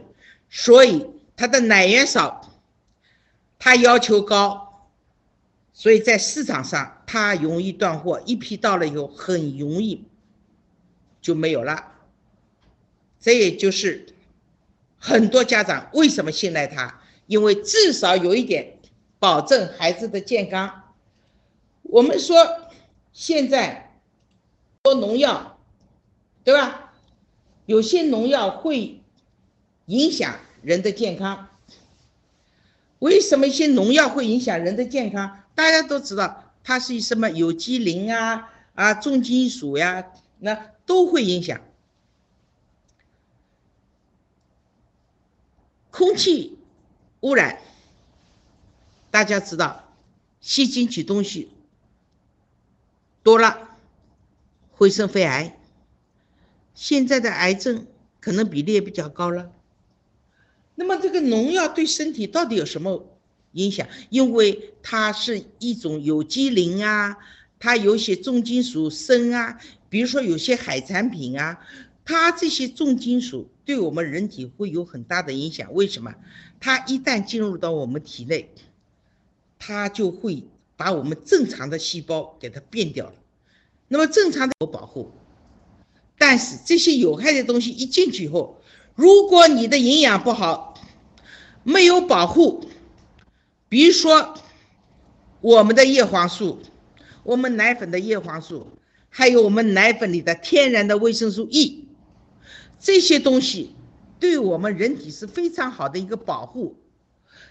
[0.50, 2.60] 所以它的奶源少，
[3.58, 4.90] 它要求高，
[5.74, 8.22] 所以在市场上它容易断货。
[8.26, 10.04] 一批到了以后，很容易
[11.22, 11.94] 就没有了。
[13.20, 14.14] 这也就是
[14.98, 18.78] 很多家长为什么信赖它，因为至少有一点
[19.20, 20.94] 保证孩子的健康。
[21.84, 22.36] 我们说
[23.12, 24.00] 现在
[24.82, 25.60] 多农药，
[26.44, 26.94] 对吧？
[27.66, 29.02] 有些农药会
[29.86, 31.50] 影响人的健康。
[33.00, 35.44] 为什么一些农药会影响人的健康？
[35.56, 40.06] 大家都知道，它是什么有机磷啊啊重金属呀，
[40.40, 41.62] 那都会影响
[45.92, 46.58] 空气
[47.20, 47.62] 污染。
[49.12, 49.94] 大家知道，
[50.42, 51.52] 吸进去东西。
[53.22, 53.78] 多了，
[54.72, 55.60] 会生肺癌。
[56.74, 57.86] 现在的癌症
[58.20, 59.52] 可能比例也比较高了。
[60.74, 63.06] 那么这个农药对身体到底有什么
[63.52, 63.88] 影响？
[64.10, 67.18] 因为它是一种有机磷啊，
[67.60, 71.60] 它有些重金属砷啊，比如说有些海产品啊，
[72.06, 75.74] 它这些重金属对我们人体会有很大的影响。
[75.74, 76.16] 为什么？
[76.60, 78.50] 它一旦进入到我们体内，
[79.58, 80.44] 它就会。
[80.80, 83.14] 把我们正常的细胞给它变掉了，
[83.90, 85.12] 那么正常的有保护，
[86.18, 88.62] 但是这些有害的东西一进去以后，
[88.96, 90.82] 如果你的营养不好，
[91.64, 92.70] 没有保护，
[93.68, 94.36] 比如说
[95.42, 96.62] 我们的叶黄素，
[97.24, 98.66] 我们奶粉的叶黄素，
[99.10, 101.88] 还有我们奶粉里的天然的维生素 E，
[102.80, 103.76] 这些东西
[104.20, 106.76] 对我们人体是非常好的一个保护。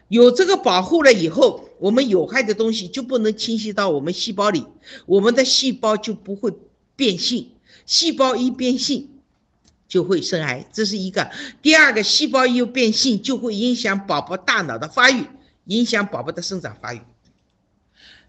[0.09, 4.64] 有这个保护了以后，我们有害的东西就不能侵袭到我们细胞里，
[5.05, 6.53] 我们的细胞就不会
[6.97, 7.51] 变性。
[7.85, 9.09] 细胞一变性，
[9.87, 11.31] 就会生癌，这是一个。
[11.61, 15.25] 第二个，细胞一变性，就会影响宝宝大脑的发育，
[15.64, 17.01] 影响宝宝的生长发育。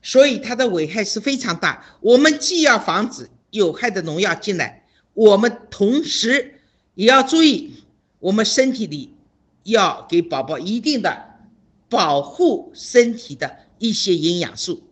[0.01, 1.85] 所以它的危害是非常大。
[2.01, 6.59] 我们既要防止有害的农药进来，我们同时
[6.95, 7.83] 也要注意，
[8.19, 9.13] 我们身体里
[9.63, 11.27] 要给宝宝一定的。
[11.91, 14.83] 保护身体的一些营养素。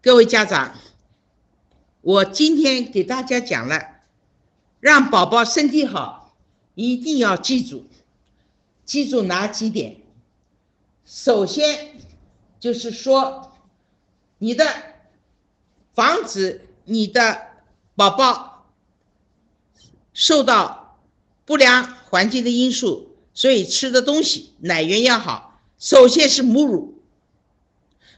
[0.00, 0.78] 各位家长，
[2.00, 4.00] 我今天给大家讲了，
[4.80, 6.34] 让宝宝身体好，
[6.74, 7.84] 一定要记住，
[8.86, 9.98] 记住哪几点？
[11.04, 11.98] 首先
[12.60, 13.52] 就是说，
[14.38, 14.66] 你的
[15.94, 17.42] 防止你的
[17.94, 18.66] 宝宝
[20.12, 20.98] 受到
[21.44, 21.96] 不良。
[22.12, 25.58] 环境的因素，所以吃的东西奶源要好。
[25.78, 27.00] 首先是母乳，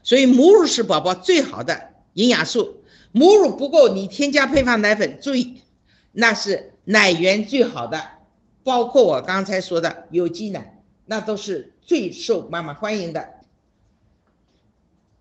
[0.03, 2.83] 所以母乳是宝宝最好的营养素。
[3.13, 5.61] 母乳不够，你添加配方奶粉，注意，
[6.11, 8.05] 那是奶源最好的。
[8.65, 10.74] 包括我刚才说的有机奶，
[11.05, 13.29] 那都是最受妈妈欢迎的。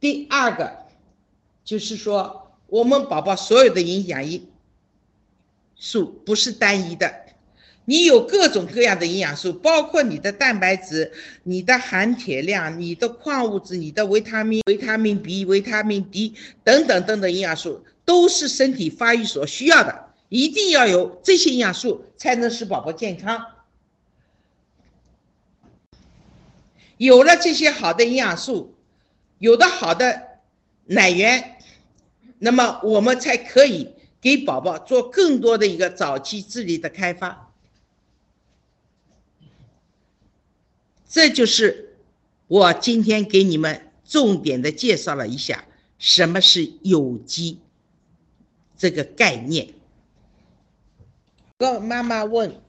[0.00, 0.78] 第二个
[1.64, 4.22] 就是说，我们宝宝所有的营养
[5.76, 7.22] 素不是单一的。
[7.86, 20.06] 你有各种各样的营养素，包括你的蛋白质、你的含铁量、你的矿物质、你的维他命、维他命 B、维他命 D 等等等等营养素，都是身体发育所需要的。
[20.30, 23.44] 一定要有这些营养素，才能使宝宝健康。
[26.96, 28.74] 有了这些好的营养素，
[29.38, 30.38] 有的好的
[30.86, 31.58] 奶源，
[32.38, 37.52] 那么我们才可以给宝宝做更多的一个早期智力的开发。
[41.08, 41.96] 这就是
[42.48, 45.64] 我今天给你们重点的介绍了一下
[45.98, 47.60] 什么是有机
[48.76, 49.74] 这个概念。
[51.56, 52.60] 个妈妈问，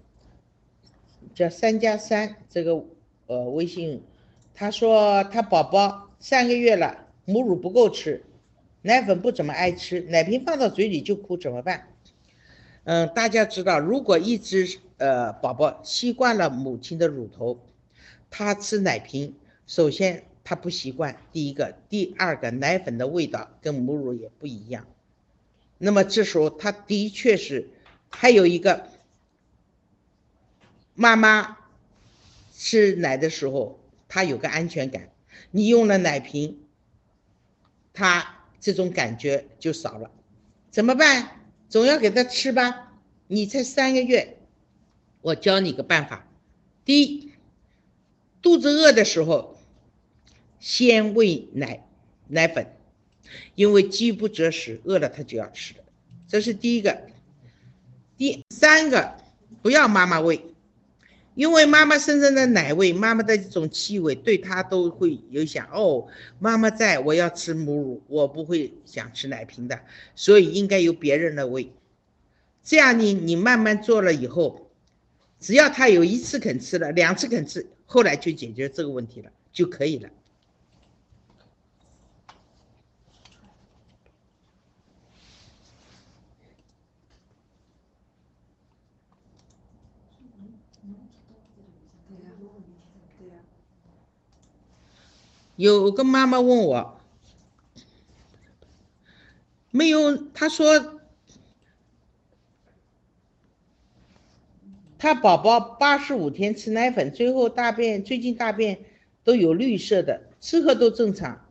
[1.34, 2.86] 叫三加三这个
[3.26, 4.04] 呃微信，
[4.56, 8.24] 她说她宝宝三个月了，母乳不够吃，
[8.82, 11.90] 奶粉不怎么爱吃，奶瓶放到嘴里就哭，怎么办？
[12.86, 17.60] 嗯，大家知道，如果一直呃宝宝习惯了母亲的乳头。
[18.38, 19.34] 他吃奶瓶，
[19.66, 24.86] 首先他不习惯，第一个，第二个，奶粉的味道跟母乳也不一样。
[25.78, 27.70] 那么这时候他的确是，
[28.10, 28.90] 还有一个，
[30.96, 31.58] 妈妈
[32.52, 33.80] 吃奶的时候，
[34.16, 35.10] 他有个安全感。
[35.52, 36.60] 你用了奶瓶，
[37.92, 40.10] 他这种感觉就少了。
[40.72, 41.42] 怎么办？
[41.68, 42.94] 总要给他吃吧。
[43.28, 44.38] 你才三个月，
[45.20, 46.26] 我教你个办法。
[46.86, 47.34] 第一，
[48.42, 49.58] 肚子饿的时候，
[50.62, 51.86] 先喂奶
[52.30, 52.74] 奶粉，
[53.56, 55.84] 因为饥不择食，饿了他就要吃的。
[56.26, 57.02] 这是第一个。
[58.16, 59.18] 第三个，
[59.62, 60.55] 不要妈妈喂，
[61.36, 66.08] 因为妈妈身上的奶味、妈妈的这种气味，对他都会有想哦，
[66.40, 69.80] 妈妈在我要吃母乳，我不会想吃奶瓶的，
[70.16, 71.72] 所以应该由别人来喂。
[72.64, 74.72] 这样你你慢慢做了以后，
[75.40, 80.10] 只要他有一次肯吃了，两次肯吃，后来就解决这个问题了就可以了。
[95.56, 97.00] 有个妈妈问我，
[99.72, 101.00] 没有，她说
[104.98, 108.80] 她宝宝八十五天吃奶粉，最后大便最近大便
[109.24, 111.46] 都有绿色的，吃喝都正常。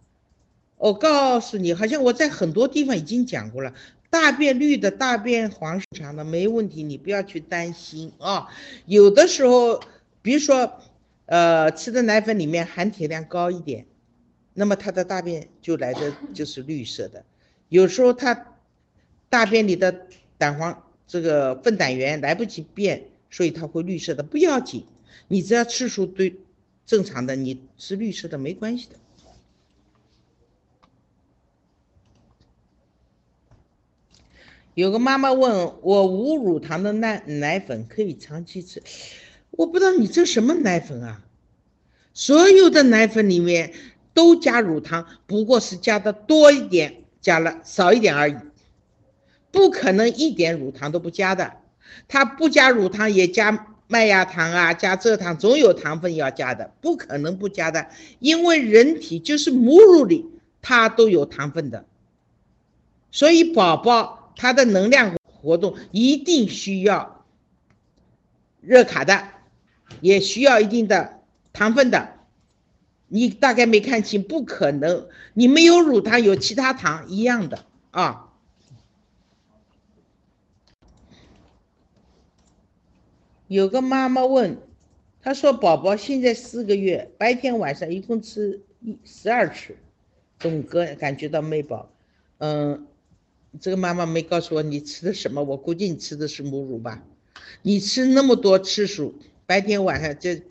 [0.76, 3.72] 我告诉你，好像我在很多地方已经讲过了，
[4.10, 8.48] 大便绿的、大便黄正常的没问题，你不要去担心啊。
[8.84, 9.80] 有的时候，
[10.20, 10.78] 比如说，
[11.26, 13.86] 呃，吃的奶粉里面含铁量高一点。
[14.56, 17.24] 那么他的大便就来的就是绿色的，
[17.68, 18.54] 有时候他
[19.28, 20.06] 大便里的
[20.38, 24.86] 胆黄这个粪胆源来不及变，所以它会绿色的，不要紧，
[25.26, 26.36] 你只要次数对
[26.86, 28.94] 正常的，你是绿色的没关系的。
[34.74, 38.80] 有个妈妈问我无乳糖的奶奶粉可以长期吃，
[39.50, 41.24] 我不知道你这什么奶粉啊？
[42.12, 43.74] 所有的奶粉里面。
[44.14, 48.36] 都加乳糖，不过是加的多一点，加了少一点而已，
[49.50, 51.52] 不可能一点乳糖都不加的。
[52.08, 57.88] 它不加乳糖也加麦芽糖啊，加蔗糖，总有糖分要加的，不可能不加的。
[58.20, 60.30] 因为人体就是母乳里
[60.62, 61.84] 它都有糖分的，
[63.10, 67.24] 所以宝宝他的能量活动一定需要
[68.60, 69.28] 热卡的，
[70.00, 71.20] 也需要一定的
[71.52, 72.13] 糖分的。
[73.08, 78.32] 你大概没看清，不可能，你没有乳糖，有其他糖一样的啊。
[83.46, 84.56] 有个妈妈问，
[85.20, 89.76] 她说宝宝现在四个月，白天晚上一共吃一十二次，
[90.40, 91.90] 总感感觉到没饱。
[92.38, 92.86] 嗯，
[93.60, 97.04] 这个妈妈没告诉我你吃的什么，我估计你吃的是母乳吧？
[97.62, 99.14] 你吃那么多次数，
[99.46, 100.42] 白天晚上这。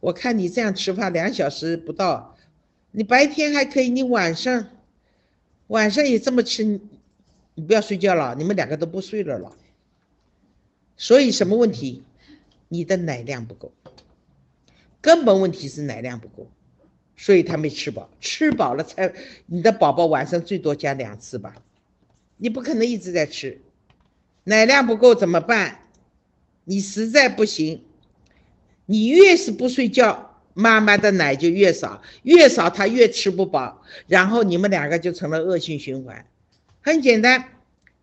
[0.00, 2.36] 我看你这样吃饭两小时不到，
[2.92, 4.68] 你白天还可以，你晚上
[5.66, 9.56] 晚上也这么吃，你不要睡觉了，你们两个都不睡了了。
[10.96, 12.02] 所以什么问题？
[12.68, 13.72] 你的奶量不够，
[15.00, 16.46] 根本问题是奶量不够，
[17.16, 19.14] 所以他没吃饱，吃饱了才
[19.46, 21.54] 你的宝宝晚上最多加两次吧，
[22.36, 23.62] 你不可能一直在吃，
[24.44, 25.80] 奶量不够怎么办？
[26.64, 27.82] 你实在不行。
[28.90, 36.24] 你越是不睡觉，妈妈的奶就越少，越少她越吃不饱，然后你们两个就成了恶性循环。
[36.80, 37.50] 很简单，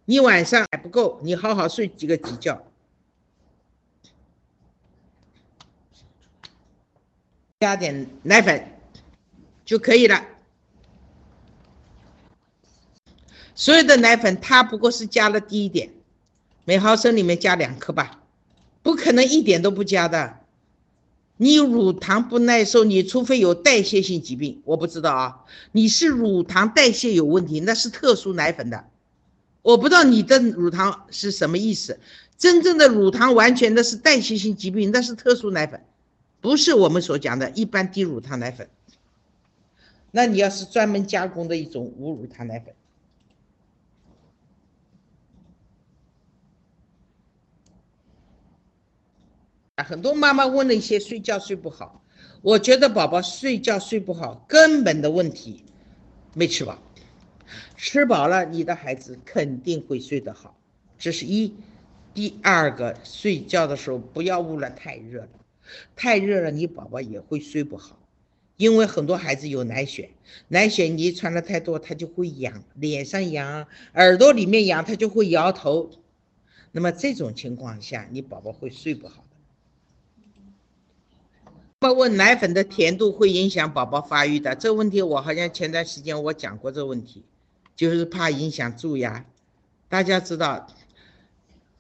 [0.05, 2.67] 你晚上还不够，你好好睡几个几觉，
[7.61, 8.67] 加点奶粉
[9.65, 10.23] 就可以了。
[13.55, 15.89] 所有的奶粉它不过是加了低一点，
[16.63, 18.21] 每毫升里面加两克吧，
[18.83, 20.44] 不可能一点都不加的。
[21.37, 25.43] 你乳糖不耐受，你除非有代谢性疾病，我不知道啊。
[25.73, 28.85] 你是乳糖代谢有问题，那是特殊奶粉的。
[29.61, 31.99] 我不知道你的乳糖是什么意思。
[32.37, 35.81] 真正的乳糖完全的是代谢性疾病，那是特殊奶粉，
[36.39, 38.69] 不是我们所讲的一般低乳糖奶粉。
[40.11, 42.73] 那你要是专门加工的一种无乳糖奶粉。
[49.84, 52.01] 很多妈妈问了一些睡觉睡不好，
[52.41, 55.65] 我觉得宝宝睡觉睡不好根本的问题
[56.34, 56.82] 没吃饱，
[57.76, 60.57] 吃饱了你的孩子肯定会睡得好，
[60.97, 61.53] 这是一。
[62.13, 65.30] 第二个，睡觉的时候不要捂了太热了，
[65.93, 67.99] 太热了你宝宝也会睡不好，
[68.55, 70.07] 因为很多孩子有奶癣，
[70.47, 75.91] 奶癣你穿的太多他就会痒，脸上痒，耳朵里面痒他就会摇头，
[76.71, 79.24] 那么这种情况下你宝宝会睡不好。
[81.93, 87.23] 问奶粉的甜度会影响宝宝发育的这个问题，我好像前段时间我讲过这个问题。
[87.75, 89.25] 就是怕影响蛀牙。
[89.89, 90.65] 大家知道，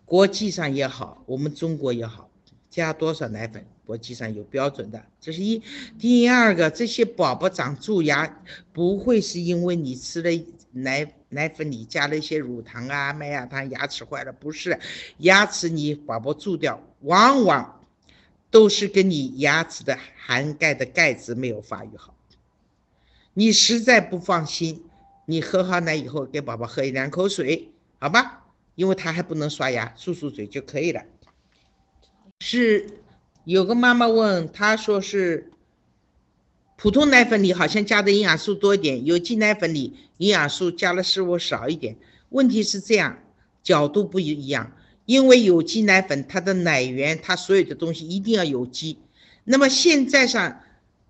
[0.03, 2.29] 国际上也好，我们中国也好，
[2.69, 5.01] 加多少奶粉，国际上有标准的。
[5.21, 5.61] 这是一。
[5.97, 8.41] 第二个，这些宝宝长蛀牙，
[8.73, 10.29] 不会是因为你吃了
[10.73, 14.77] 奶奶粉里加了一些乳糖啊、麦芽糖，牙齿坏了，不是。
[15.19, 17.79] 牙齿你宝宝蛀掉，往往
[18.55, 22.15] 都是跟你牙齿的含钙的钙质没有发育好。
[23.33, 24.85] 你实在不放心，
[25.25, 27.71] 你喝好奶以后，给宝宝喝一两口水。
[27.99, 28.45] 好吧，
[28.75, 31.01] 因为他还不能刷牙，漱漱嘴就可以了。
[32.39, 33.01] 是
[33.43, 35.51] 有个妈妈问，她说是
[36.77, 41.97] 普通奶粉里好像加的营养素多一点，有机奶粉里营养素加了是否少一点？
[42.29, 43.19] 问题是这样，
[43.61, 44.71] 角度不一样。
[45.05, 48.97] 因为有机奶粉它的奶源，它所有的东西一定要有机。
[49.43, 50.61] 那么现在上，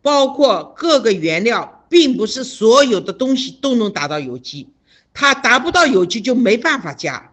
[0.01, 4.67] 包括各个原料，并不是所有的东西都能达到有机。
[5.13, 7.31] 它达不到有机就没办法加，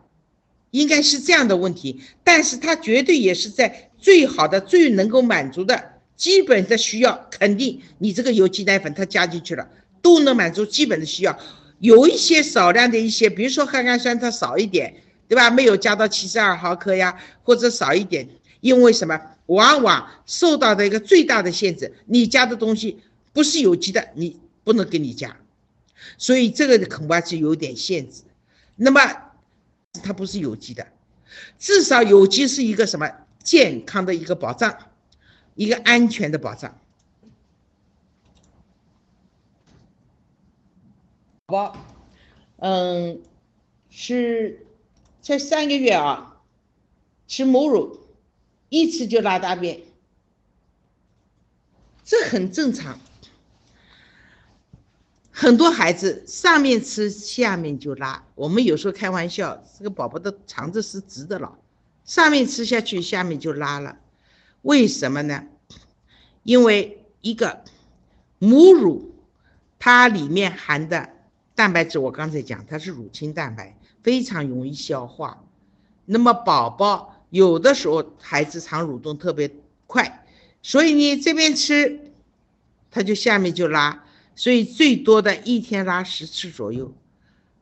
[0.70, 2.00] 应该是这样的问题。
[2.22, 9.68] 但是它绝对也是在最好的、最能够满足的基本的需要，肯定你这个有机奶粉它加进去了，
[10.00, 11.36] 都能满足基本的需要。
[11.80, 15.01] 有一些少量的一些，比如说核苷酸它少一点，
[15.33, 15.49] 对吧？
[15.49, 18.28] 没有加到七十二毫克呀，或者少一点，
[18.61, 19.18] 因为什么？
[19.47, 23.01] 往往受到的一个最大的限制，你加的东西
[23.33, 25.35] 不是有机的，你不能给你加。
[26.18, 28.24] 所以这个恐怕是有点限制，
[28.76, 29.01] 那么
[30.03, 30.87] 它不是有机的，
[31.59, 33.11] 至少有机是一个什么
[33.43, 34.76] 健康的一个保障，
[35.55, 36.78] 一个安全的保障。
[41.47, 41.87] 宝宝，
[42.59, 43.18] 嗯，
[43.89, 44.66] 是
[45.22, 46.42] 才三个月啊，
[47.28, 48.00] 吃母乳，
[48.68, 49.80] 一吃就拉大便，
[52.04, 52.98] 这很正常。
[55.30, 58.24] 很多孩子上面吃，下面就拉。
[58.34, 61.58] 我们有时候开玩笑，这个宝宝的肠子是直的了，
[62.04, 63.98] 上面吃下去，下面就拉了。
[64.60, 65.46] 为什么呢？
[66.42, 67.64] 因为一个
[68.38, 69.14] 母乳，
[69.78, 71.08] 它里面含的
[71.54, 75.44] 蛋白质，我刚才讲它是乳清蛋白，非常容易消化。
[76.05, 79.50] 那么宝宝有的时候孩子肠蠕动特别
[79.86, 80.26] 快，
[80.62, 82.12] 所以你这边吃，
[82.90, 84.05] 他就下面就拉。
[84.34, 86.90] 所以最多的一天拉十次左右，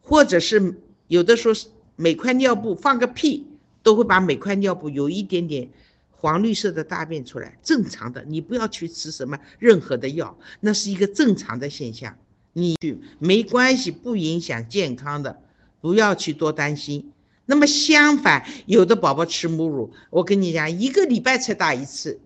[0.01, 1.55] 或者是有的时候
[1.97, 3.45] 每块尿布放个屁
[3.83, 5.69] 都会把每块尿布有一点点
[6.11, 12.17] 黄绿色的大便出来，正常的，你不要去吃什么任何的药，那是一个正常的现象，
[12.53, 12.77] 你
[13.19, 15.43] 没关系，不影响健康的，
[15.81, 17.13] 不要去多担心。
[17.47, 22.21] 那么相反，有的宝宝吃母乳，我跟你讲，一个礼拜才大一次，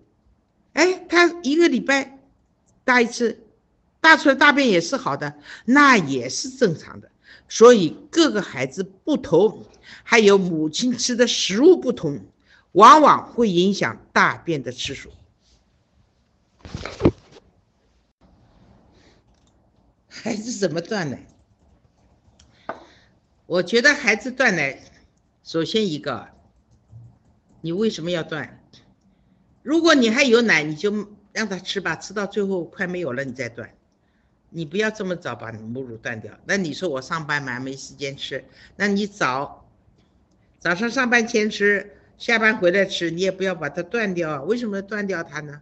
[0.73, 2.19] 哎，他一个礼拜
[2.83, 3.41] 大一次。
[4.01, 5.33] 大出来大便也是好的，
[5.65, 7.09] 那也是正常的。
[7.49, 9.65] 所以各个孩子不同，
[10.03, 12.23] 还有母亲吃的食物不同，
[12.73, 15.09] 往往会影响大便的次数。
[20.07, 21.25] 孩子怎么断奶？
[23.47, 24.79] 我觉得孩子断奶，
[25.43, 26.29] 首先一个，
[27.61, 28.59] 你为什么要断？
[29.61, 33.69] 如果你还有奶，你就让他吃吧，吃到最后快没有了，你再断。
[34.49, 36.33] 你不要这么早把母乳断掉。
[36.45, 38.45] 那你说我上班嘛，没时间吃。
[38.77, 39.69] 那你早
[40.59, 44.41] 早上上班前吃，下班回来吃，你也不要把它断掉。
[44.43, 45.61] 为什么要断掉它呢？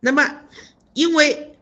[0.00, 0.42] 那么，
[0.92, 1.56] 因为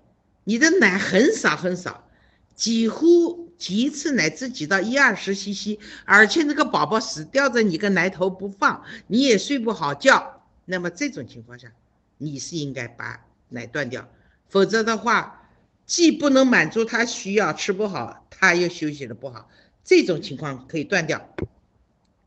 [0.45, 2.09] 你的奶很少很少，
[2.55, 10.43] 几乎挤一次奶只挤到一二十 CC，而且那个宝宝死吊着你个奶头不放，你也睡不好觉。
[10.65, 11.73] 那么这种情况下，
[12.19, 14.09] 你是应该把奶断掉。
[14.49, 15.51] 否则的话，
[15.87, 19.49] 既不能满足他需要，吃不好，他又休息的不好，
[19.85, 21.35] 这种情况可以断掉。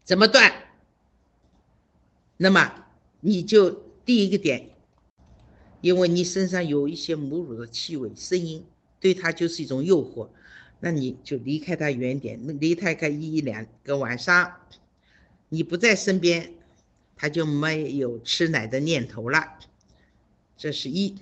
[0.03, 0.51] 怎么断？
[2.38, 2.86] 那么
[3.19, 3.69] 你就
[4.05, 4.69] 第一个点，
[5.82, 8.65] 因为你身上有一些母乳的气味、声音，
[8.99, 10.30] 对他就是一种诱惑，
[10.80, 14.53] 那你就离开他远点，离开个一两个晚上，
[15.49, 16.53] 你不在身边，
[17.15, 19.59] 他就没有吃奶的念头了。
[20.55, 21.15] 这是一。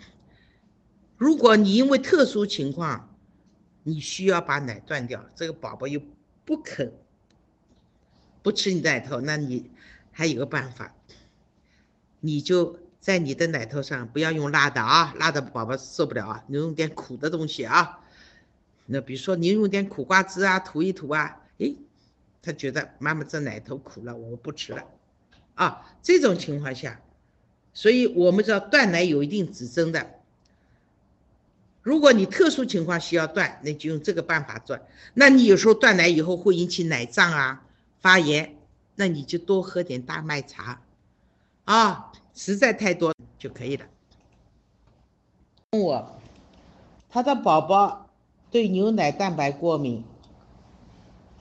[1.17, 3.15] 如果你因为特殊情况，
[3.83, 5.99] 你需要把奶断掉，这个宝宝又
[6.45, 6.93] 不肯
[8.43, 9.71] 不吃你的奶头，那你
[10.11, 10.95] 还有个办法，
[12.19, 17.99] 你就在你的奶头上不要用辣的啊，辣的宝宝受不了啊，你用点苦的东西啊，
[18.87, 21.75] 那比如说你用点苦瓜汁啊，涂一涂啊，诶，
[22.41, 24.83] 他觉得妈妈这奶头苦了，我不吃了，
[25.55, 26.99] 啊，这种情况下，
[27.73, 30.13] 所以我们知道断奶有一定指征的。
[31.81, 34.81] 如果你特殊情况需要断，那就用这个办法断。
[35.13, 37.65] 那你有时候断奶以后会引起奶胀啊、
[37.99, 38.57] 发炎，
[38.95, 40.81] 那你就多喝点大麦茶，
[41.65, 43.85] 啊，实在太多就可以了。
[45.71, 46.19] 问我，
[47.09, 48.06] 他的宝宝
[48.51, 50.03] 对牛奶蛋白过敏。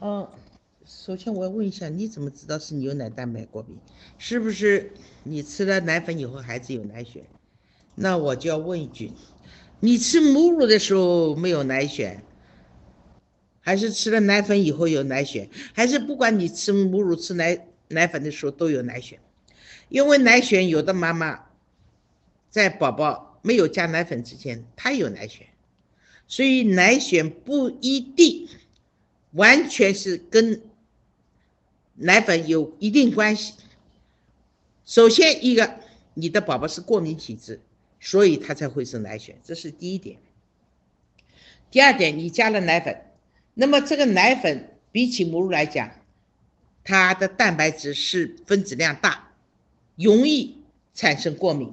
[0.01, 0.29] 嗯，
[0.85, 3.79] 首先我要问一下，你怎么知道是牛奶蛋白过敏？
[4.19, 4.93] 是不是
[5.23, 7.23] 你吃了奶粉以后孩子有奶癣？
[7.95, 9.13] 那我就要问一句。
[9.81, 12.19] 你吃母乳的时候没有奶癣，
[13.61, 19.17] 还是吃了奶粉以后有奶癣，还是不管你吃母乳吃奶奶粉的时候都有奶癣？
[19.89, 21.47] 因为奶癣有的妈妈
[22.51, 25.43] 在宝宝没有加奶粉之前，她有奶癣，
[26.29, 28.49] 所以奶癣不一定
[29.33, 30.62] 完全是跟
[31.95, 33.55] 奶粉有一定关系。
[34.85, 35.81] 首先一个，
[36.14, 37.61] 你的宝宝是过敏体质。
[37.99, 40.18] 所以他才会是奶癣，这是第一点。
[41.72, 43.05] 第二点，你加了奶粉，
[43.55, 45.91] 那么这个奶粉比起母乳来讲，
[46.85, 49.33] 它的蛋白质是分子量大，
[49.97, 50.59] 容易
[50.95, 51.72] 产生过敏。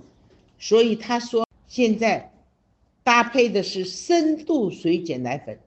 [0.58, 2.33] 所以他说现在
[3.04, 5.60] 搭配的是深度水解奶粉。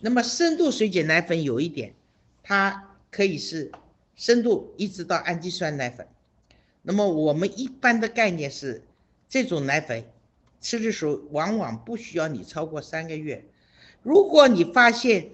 [0.00, 1.94] 那么深度水解奶粉有一点，
[2.42, 3.70] 它可以是
[4.16, 6.06] 深度一直到氨基酸奶粉。
[6.82, 8.82] 那么我们一般的概念是。
[9.28, 10.04] 这种奶粉
[10.60, 13.46] 吃的时候，往往不需要你超过三个月。
[14.02, 15.30] 如果你发现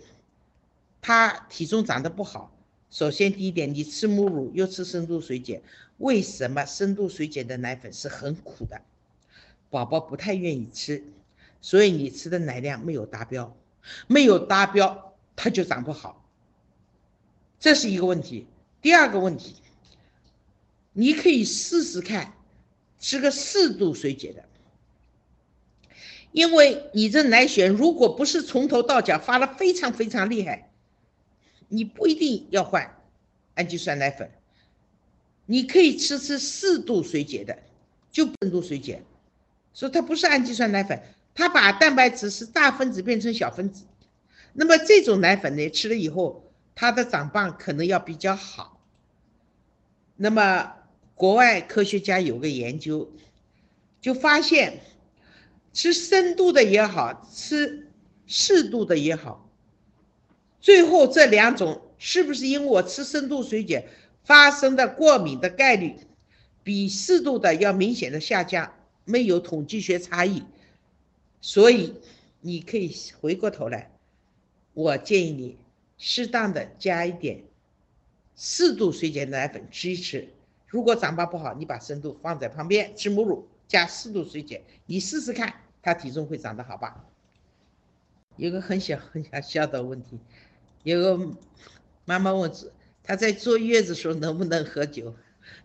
[1.00, 2.56] 他体重长得不好，
[2.90, 5.62] 首先第一点，你吃母乳又吃深度水解，
[5.96, 8.80] 为什么深度水解的奶粉是很苦的？
[9.70, 11.04] 宝宝不太愿意吃，
[11.60, 13.56] 所以你吃的奶量没有达标，
[14.06, 16.24] 没有达标，他就长不好。
[17.58, 18.46] 这是一个问题。
[18.80, 19.56] 第二个问题，
[20.92, 22.34] 你可以试试看。
[23.00, 24.44] 吃个适度水解的，
[26.32, 30.68] 因为你这奶癣如果不是从头到脚发的非常非常厉害，
[31.68, 33.00] 你不一定要换
[33.54, 34.28] 氨基酸奶粉，
[35.46, 37.56] 你可以吃吃适度水解的，
[38.10, 39.04] 就深度水解，
[39.78, 41.00] 说它不是氨基酸奶粉，
[41.34, 43.84] 它把蛋白质是大分子变成小分子，
[44.52, 48.80] 那么这种奶粉呢，吃了以后它的长棒可能要比较好，
[50.16, 50.72] 那么。
[51.14, 53.10] 国外科学家有个研究，
[54.00, 54.78] 就发现
[55.72, 57.88] 吃深度的也好吃
[58.24, 59.50] 适度的也好，
[60.60, 63.88] 最后这两种是不是因为我吃深度水解
[64.22, 65.96] 发生的过敏的概率
[66.62, 68.72] 比适度的要明显的下降？
[69.09, 70.42] 没有统计学差异，
[71.40, 71.94] 所以
[72.42, 73.90] 你可以回过头来，
[74.74, 75.56] 我建议你
[75.96, 77.42] 适当的加一点
[78.36, 80.28] 适度水解奶粉吃一吃。
[80.66, 87.02] 如果长疤不好，你把深度放在旁边，吃母乳加适度水解，你试试看，他体重会长得好吧？
[88.36, 90.18] 有个很小很小小的问题，
[90.82, 91.34] 有个
[92.04, 92.70] 妈妈问，子
[93.02, 95.16] 她在坐月子时候能不能喝酒？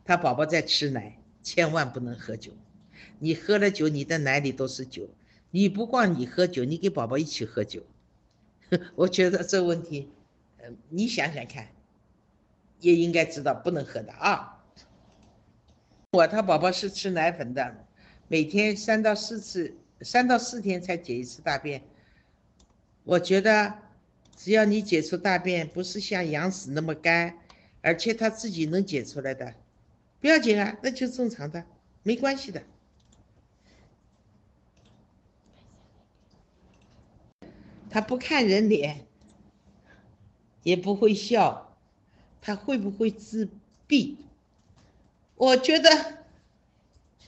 [0.06, 2.54] 她宝宝在吃奶，千万不能喝酒。
[3.24, 5.10] 你喝了酒，你的奶里都是酒。
[5.50, 7.82] 你不光你喝酒，你给宝宝一起喝酒。
[8.96, 10.10] 我觉得这问题，
[10.58, 11.70] 嗯，你想想看，
[12.82, 14.62] 也应该知道不能喝的啊。
[16.12, 17.86] 我他宝宝是吃奶粉的，
[18.28, 21.82] 每天三到四次，三到四天才解一次大便。
[23.06, 23.74] 我觉得，
[24.36, 27.38] 只要你解出大便不是像羊屎那么干，
[27.80, 29.56] 而且他自己能解出来的，
[30.20, 31.64] 不要紧啊，那就正常的，
[32.04, 32.62] 没关系的。
[37.94, 39.06] 他不看人脸，
[40.64, 41.78] 也不会笑，
[42.41, 43.48] 他会不会自
[43.86, 44.18] 闭？
[45.36, 46.26] 我觉得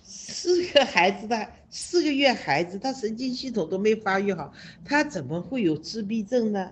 [0.01, 4.51] 四个孩子的四个月孩子，他神经系统都没发育好，
[4.83, 6.71] 他怎么会有自闭症呢？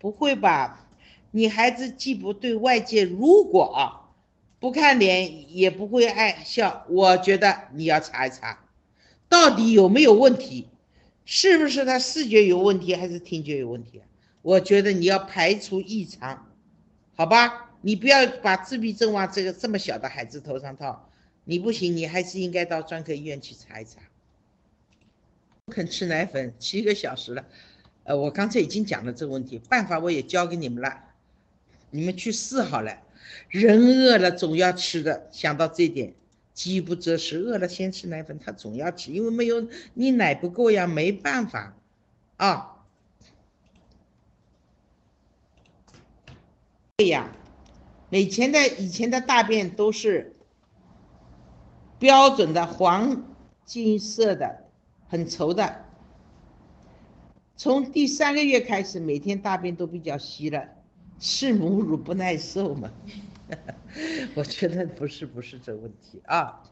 [0.00, 0.88] 不会吧？
[1.30, 4.10] 你孩子既不对外界，如果
[4.58, 8.64] 不看脸，也不会爱笑，我觉得你要查一查，
[9.28, 10.66] 到底有没有问题？
[11.32, 14.02] 是不是他视觉有问题，还是听觉有问题？
[14.42, 16.50] 我觉得你要排除异常，
[17.14, 17.70] 好吧？
[17.82, 21.08] 你不要把自闭症往这个这么小的孩子头上套，
[21.44, 24.00] 你不行，你还是应该到专科医院去查一查。
[25.66, 27.46] 不肯吃奶粉七个小时了，
[28.02, 31.00] 呃，我刚才已经讲了这个问题，办法我也教给你们了，
[31.92, 32.98] 你们去试好了。
[33.48, 36.12] 人饿了总要吃的，想到这一点，
[36.62, 41.74] 饥不择食，饿了先吃奶粉，他总要吃，因为没有你奶不够呀，没办法，
[42.36, 42.84] 啊，
[46.98, 47.34] 对呀。
[48.10, 50.36] 以前的以前的大便都是
[51.98, 53.24] 标准的黄
[53.64, 54.64] 金色的，
[55.08, 55.86] 很稠的，
[57.56, 60.68] 从第三个月开始，每天大便都比较稀了，
[61.18, 62.90] 是母乳不耐受吗？
[64.34, 66.62] 我觉得不是，不是这问题啊，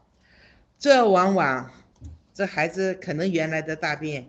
[0.77, 1.71] 这往往
[2.33, 4.27] 这孩子可能原来的大便，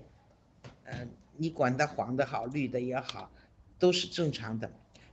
[0.84, 3.30] 嗯，你管它黄的好，绿的也好，
[3.78, 4.70] 都是正常的。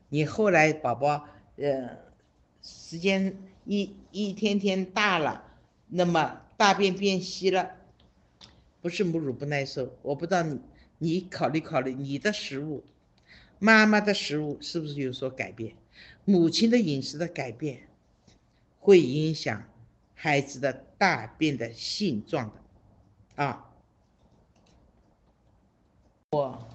[0.10, 1.28] 你后来宝宝，
[1.58, 1.98] 呃，
[2.62, 5.44] 时间一一天天大了，
[5.88, 7.72] 那么大便变稀了，
[8.82, 10.62] 不是母乳不耐受，我不知道你。
[11.00, 12.84] 你考虑考虑你的食物，
[13.60, 15.76] 妈妈的食物是不是有所改变？
[16.26, 17.88] 母亲的饮食的改变，
[18.80, 19.64] 会影响
[20.14, 22.52] 孩子的大便的性状
[23.36, 23.64] 的，啊。
[26.32, 26.68] 我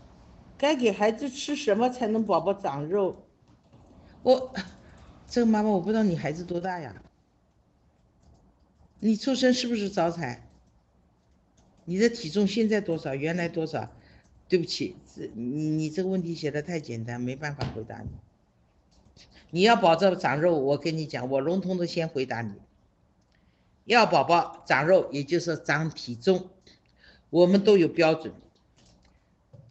[0.56, 3.26] 该给孩子吃什么才能宝宝长肉？
[4.22, 4.54] 我
[5.28, 7.02] 这个妈妈我不知道你孩子多大呀？
[9.00, 10.48] 你出生是不是早产？
[11.84, 13.14] 你的体重现在多少？
[13.14, 13.90] 原来多少？
[14.48, 18.08] 对不起，这你你这个问题写的太简单，没办法回答你。
[19.50, 22.54] 你要保证长肉，我跟你讲，我笼统的先回答你。
[23.84, 26.48] 要宝宝长肉，也就是长体重，
[27.30, 28.32] 我们都有标准。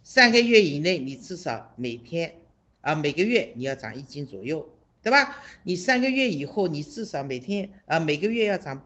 [0.04, 2.36] 三个月以内，你至少每天
[2.82, 4.70] 啊每个月你要长一斤左右，
[5.02, 5.42] 对吧？
[5.64, 8.86] 你三个月以后，你至少每天啊每个月要长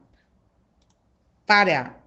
[1.45, 1.99] 八两。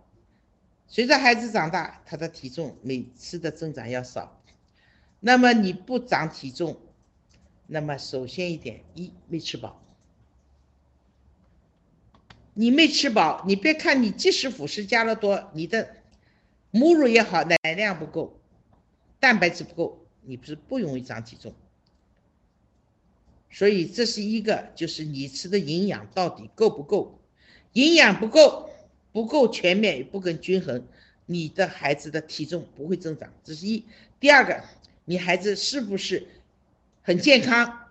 [0.87, 4.41] 随着孩子长大，他的体重每次的增长要少。
[5.21, 6.79] 那么你不长体重，
[7.71, 9.81] 那么首先一点，一没吃饱。
[12.55, 15.97] 你没吃饱，你别看你即使辅食加了多，你的
[16.71, 18.41] 母乳也好，奶量不够，
[19.21, 21.55] 蛋白质不够，你不是不容易长体重。
[23.51, 27.21] 所以这是一个，就是你吃的营养到底够不够，
[27.75, 28.67] 营养不够。
[29.11, 30.87] 不够全面也，不够均衡，
[31.25, 33.33] 你的孩子的体重不会增长。
[33.43, 33.83] 这是一。
[34.21, 34.63] 第二个，
[35.07, 36.29] 你孩子是不是
[37.09, 37.89] 很健康？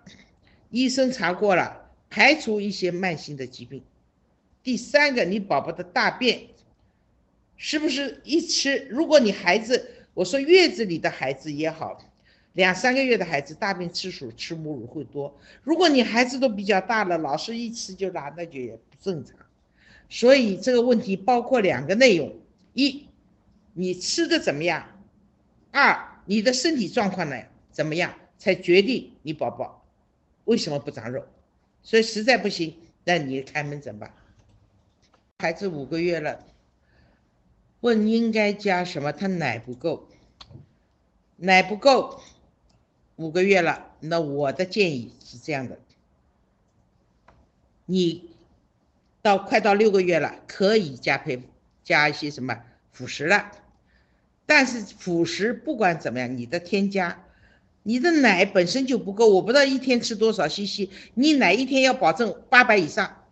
[0.70, 3.82] 医生查过了，排除一些慢性的疾病。
[4.62, 6.42] 第三个，你宝宝的大便
[7.56, 8.86] 是不是一吃？
[8.88, 11.98] 如果你孩子，我说月子里的孩子也好，
[12.52, 15.36] 两三个月的孩子大便次数吃母乳会多。
[15.64, 19.34] 如果你孩子都比较大了，老是一吃就拉，那就也不正常。
[20.08, 22.32] 所以这个问题包括两个内容：
[22.72, 23.08] 一，
[23.72, 24.80] 你吃的怎么样；
[25.72, 27.36] 二，你的身体状况呢
[27.72, 29.84] 怎么样，才决定你宝宝
[30.44, 31.26] 为什么不长肉。
[31.82, 32.74] 所以实在不行，
[33.04, 34.14] 那你开门诊吧。
[35.38, 36.46] 孩子五个月了，
[37.80, 39.12] 问应该加什么？
[39.12, 40.08] 他奶不够，
[41.36, 42.22] 奶不够，
[43.16, 43.92] 五个月了。
[44.00, 45.78] 那我的建议是这样的，
[47.84, 48.30] 你。
[49.20, 51.42] 到快到六个月了，可以加配
[51.82, 52.62] 加一些什么
[52.92, 53.50] 辅食了，
[54.46, 57.24] 但是辅食不管怎么样，你的添加，
[57.88, 63.24] 你的奶本身就不够，我不知道一天吃多少 cc，你奶一天要保证八百以上，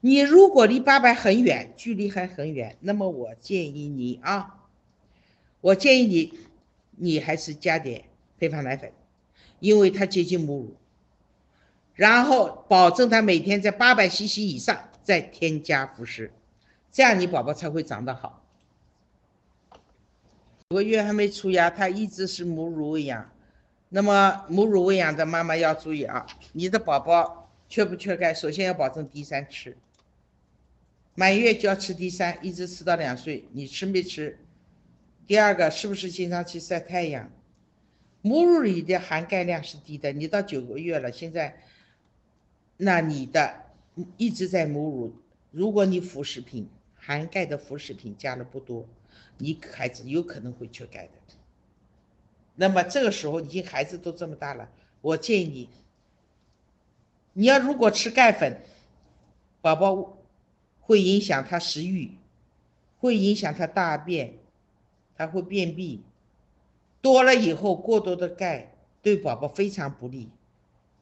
[0.00, 4.68] 你如果离八百很远，距离还很远，那么我建议你啊，
[5.62, 6.38] 我建议你，
[6.90, 8.04] 你还是加点
[8.38, 8.92] 配方奶粉，
[9.60, 10.76] 因为它接近母乳，
[11.94, 14.84] 然后保证它每天在八百 cc 以上。
[15.02, 16.30] 再添加辅食，
[16.92, 18.44] 这样你宝宝才会长得好。
[20.68, 23.28] 五个月还没出牙，他一直是母乳喂养。
[23.90, 28.32] 那么母乳喂养的妈妈要注意啊，你的宝宝缺不缺钙？
[28.32, 29.76] 首先要保证 D 三吃，
[31.14, 34.38] 满月就要吃 D 三，一直吃到两岁，你吃没吃？
[35.26, 37.30] 第二个是不是经常去晒太阳？
[38.22, 41.60] 母乳里的含钙量是低的，你到九个月了，现在，
[42.78, 43.66] 那你的。
[44.16, 45.12] 一直在母乳，
[45.50, 48.88] 如果你辅食品含钙的辅食品加了不多，
[49.36, 51.12] 你孩子有可能会缺钙的。
[52.60, 54.68] 那么这个时候，你孩子都这么大了，
[55.00, 55.68] 我建议你，
[57.32, 58.60] 你要如果吃钙粉，
[59.62, 60.18] 宝宝
[60.78, 62.10] 会影响他食欲，
[62.98, 64.34] 会影响他大便，
[65.16, 66.02] 他会便秘，
[67.00, 70.28] 多了以后过多的钙对宝宝非常不利，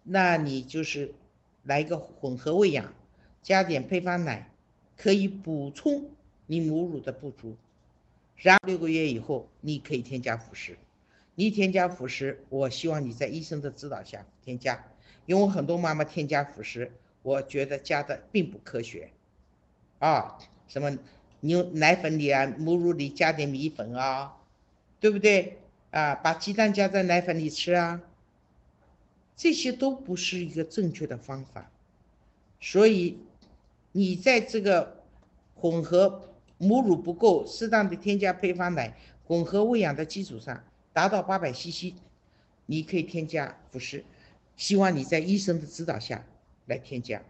[0.05, 1.13] 那你就是。
[1.65, 2.95] 来一个混合喂养，
[3.43, 4.51] 加点配方奶，
[4.97, 6.09] 可以补充
[6.47, 7.57] 你母乳的不足。
[8.37, 10.79] 然后六个月以后，你可以添加辅食。
[11.39, 14.85] 你添加辅食，我希望你在医生的指导下添加，
[15.25, 16.91] 因为很多妈妈添加辅食，
[17.23, 19.13] 我觉得加的并不科学。
[20.01, 20.37] 啊，
[20.67, 20.99] 什么
[21.39, 24.37] 牛奶粉里啊，母乳里加点米粉啊，
[24.99, 25.59] 对不对？
[25.93, 28.03] 啊，把鸡蛋加在奶粉里吃啊。
[29.37, 31.71] 这些都不是一个正确的方法，
[32.59, 33.17] 所以
[33.93, 35.05] 你在这个
[35.55, 40.65] 混合母乳不够，适当的添加配方奶，混合喂养的基础上。
[40.99, 41.95] 达到八百 CC，
[42.67, 44.05] 你可以添加辅食。
[44.57, 46.25] 希望你在医生的指导下
[46.67, 47.23] 来添加。